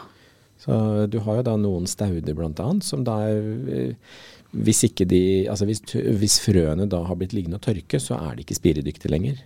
Så 0.61 0.75
du 1.09 1.17
har 1.25 1.39
jo 1.39 1.47
da 1.47 1.55
noen 1.57 1.87
stauder 1.89 2.37
annet, 2.45 2.85
som 2.85 3.05
da 3.05 3.17
er 3.25 3.39
eh, 3.73 4.11
Hvis 4.51 4.83
ikke 4.85 5.07
de 5.09 5.47
Altså 5.49 5.65
hvis, 5.65 5.81
hvis 5.89 6.37
frøene 6.43 6.85
da 6.91 7.01
har 7.07 7.17
blitt 7.17 7.33
liggende 7.33 7.57
og 7.57 7.65
tørke, 7.65 7.99
så 7.99 8.19
er 8.19 8.35
de 8.35 8.45
ikke 8.45 8.59
spiredyktige 8.59 9.09
lenger. 9.09 9.41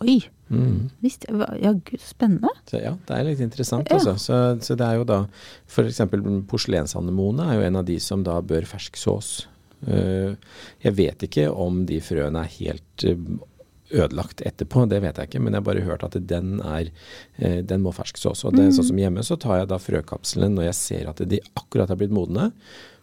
Oi, 0.00 0.20
Mm. 0.50 0.88
visst. 0.98 1.26
Ja, 1.62 1.70
gud, 1.72 2.00
spennende. 2.02 2.48
Så 2.66 2.80
ja, 2.82 2.96
det 3.06 3.14
er 3.16 3.22
litt 3.28 3.38
interessant, 3.44 3.86
Ja. 3.90 3.98
altså. 4.00 4.16
Så, 4.18 4.38
så 4.66 4.74
det 4.76 4.82
er 4.86 4.96
jo 4.98 5.04
da 5.06 5.18
f.eks. 5.70 6.00
porselensanemone 6.50 7.46
er 7.46 7.60
jo 7.60 7.66
en 7.68 7.76
av 7.78 7.84
de 7.86 7.98
som 8.02 8.24
da 8.26 8.40
bør 8.42 8.66
fersksås. 8.66 9.46
Uh, 9.86 10.34
jeg 10.82 10.92
vet 10.98 11.22
ikke 11.24 11.46
om 11.54 11.84
de 11.88 12.00
frøene 12.04 12.42
er 12.42 12.50
helt 12.58 13.04
eh, 13.08 13.22
ødelagt 13.96 14.42
etterpå, 14.44 14.82
det 14.90 14.98
vet 15.00 15.16
jeg 15.22 15.30
ikke, 15.30 15.40
men 15.40 15.54
jeg 15.54 15.62
har 15.62 15.68
bare 15.70 15.86
hørt 15.86 16.02
at 16.04 16.18
den 16.28 16.58
er 16.60 16.90
uh, 17.40 17.60
den 17.62 17.80
må 17.86 17.94
fersksås. 17.94 18.42
Og 18.44 18.56
det 18.58 18.66
er 18.66 18.74
sånn 18.76 18.90
som 18.90 19.00
hjemme, 19.00 19.22
så 19.24 19.38
tar 19.40 19.62
jeg 19.62 19.70
da 19.70 19.78
frøkapslene 19.80 20.50
når 20.58 20.68
jeg 20.72 20.80
ser 20.82 21.08
at 21.14 21.22
de 21.30 21.40
akkurat 21.56 21.88
har 21.88 21.96
blitt 22.02 22.12
modne. 22.12 22.50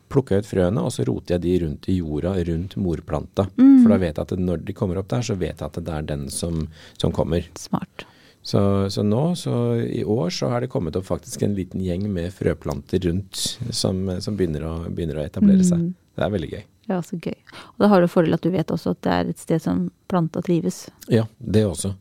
Plukker 0.08 0.38
jeg 0.38 0.46
ut 0.46 0.52
frøene, 0.52 0.84
og 0.88 0.94
så 0.96 1.04
roter 1.08 1.36
jeg 1.36 1.44
de 1.44 1.56
rundt 1.66 1.90
i 1.92 1.98
jorda 2.00 2.36
rundt 2.48 2.78
morplanta. 2.80 3.48
For 3.58 3.92
da 3.92 3.98
vet 4.00 4.16
jeg 4.16 4.24
at 4.24 4.38
når 4.40 4.62
de 4.68 4.76
kommer 4.78 5.02
opp 5.02 5.10
der, 5.12 5.26
så 5.28 5.36
vet 5.36 5.60
jeg 5.60 5.66
at 5.68 5.82
det 5.84 5.98
er 5.98 6.08
den 6.14 6.30
som, 6.34 6.62
som 7.00 7.12
kommer. 7.16 7.48
Smart. 7.60 8.08
Så, 8.48 8.62
så 8.94 9.04
nå, 9.04 9.36
så 9.36 9.76
i 9.84 10.06
år, 10.08 10.30
så 10.32 10.48
har 10.54 10.64
det 10.64 10.70
kommet 10.72 10.96
opp 10.96 11.10
faktisk 11.10 11.42
en 11.44 11.56
liten 11.58 11.82
gjeng 11.84 12.06
med 12.14 12.32
frøplanter 12.32 13.02
rundt 13.04 13.36
som, 13.76 14.06
som 14.24 14.38
begynner, 14.40 14.64
å, 14.64 14.76
begynner 14.88 15.20
å 15.20 15.26
etablere 15.28 15.66
seg. 15.68 15.90
Det 16.16 16.24
er 16.24 16.32
veldig 16.32 16.52
gøy. 16.54 16.62
Ja, 16.88 17.02
så 17.04 17.18
gøy. 17.20 17.36
Og 17.76 17.84
da 17.84 17.90
har 17.92 18.00
du 18.00 18.08
fordel 18.08 18.38
at 18.38 18.46
du 18.46 18.48
vet 18.54 18.72
også 18.72 18.94
at 18.96 19.02
det 19.04 19.12
er 19.18 19.32
et 19.34 19.42
sted 19.42 19.60
som 19.60 19.82
planta 20.08 20.40
trives. 20.46 20.86
Ja, 21.12 21.26
det 21.38 21.66
også. 21.68 21.92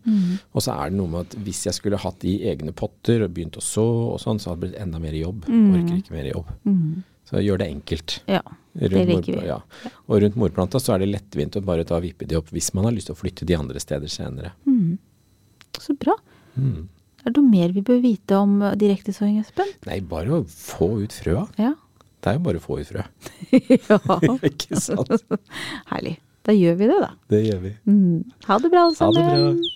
Og 0.55 0.63
så 0.63 0.77
er 0.77 0.93
det 0.95 1.01
noe 1.01 1.11
med 1.11 1.27
at 1.27 1.35
hvis 1.43 1.65
jeg 1.67 1.75
skulle 1.75 1.99
hatt 1.99 2.21
de 2.23 2.37
i 2.37 2.47
egne 2.53 2.71
potter 2.71 3.27
og 3.27 3.35
begynt 3.35 3.59
å 3.59 3.65
så 3.65 3.83
og 4.15 4.21
sånn, 4.23 4.39
så 4.39 4.53
hadde 4.53 4.63
det 4.63 4.69
blitt 4.69 4.81
enda 4.87 5.03
mer 5.03 5.19
jobb. 5.19 5.51
Orker 5.51 5.99
ikke 5.99 6.15
mer 6.15 6.31
jobb. 6.31 6.55
Så 7.27 7.43
gjør 7.43 7.59
det 7.59 7.67
enkelt. 7.75 8.21
Ja, 8.31 8.43
det 8.79 8.91
liker 9.09 9.41
vi. 9.41 9.47
Ja. 9.49 9.61
Og 10.07 10.21
rundt 10.23 10.37
morplanta 10.39 10.79
så 10.83 10.95
er 10.95 11.03
det 11.03 11.11
lettvint 11.11 11.59
å 11.59 11.65
bare 11.67 11.87
ta 11.87 11.99
og 11.99 12.05
vippe 12.07 12.29
de 12.29 12.39
opp 12.39 12.53
hvis 12.55 12.71
man 12.77 12.87
har 12.87 12.95
lyst 12.95 13.11
til 13.11 13.17
å 13.17 13.19
flytte 13.19 13.49
de 13.49 13.57
andre 13.59 13.83
steder 13.83 14.11
senere. 14.13 14.53
Så 15.83 15.97
bra. 15.99 16.15
Mm. 16.55 16.87
Er 17.27 17.33
det 17.35 17.43
noe 17.43 17.51
mer 17.51 17.75
vi 17.75 17.83
bør 17.85 17.99
vite 18.05 18.39
om 18.39 18.61
direktesåing, 18.79 19.41
Espen? 19.43 19.73
Nei, 19.89 19.99
bare 20.07 20.39
å 20.39 20.45
få 20.47 20.93
ut 21.03 21.17
frøa. 21.17 21.49
Ja. 21.59 21.73
Det 22.23 22.31
er 22.31 22.39
jo 22.39 22.45
bare 22.47 22.61
å 22.61 22.65
få 22.65 22.79
ut 22.81 22.89
frø. 22.91 23.03
ja. 23.91 23.99
ikke 24.51 24.79
sant? 24.83 25.27
Herlig. 25.91 26.17
Da 26.47 26.55
gjør 26.55 26.79
vi 26.79 26.87
det, 26.87 27.01
da. 27.03 27.11
Det 27.33 27.43
gjør 27.43 27.59
vi. 27.65 27.73
Mm. 27.91 28.23
Ha 28.47 28.61
det 28.63 28.71
bra, 28.71 28.85
alle 28.87 28.99
sammen. 28.99 29.19
Ha 29.19 29.35
det 29.35 29.43
bra. 29.43 29.76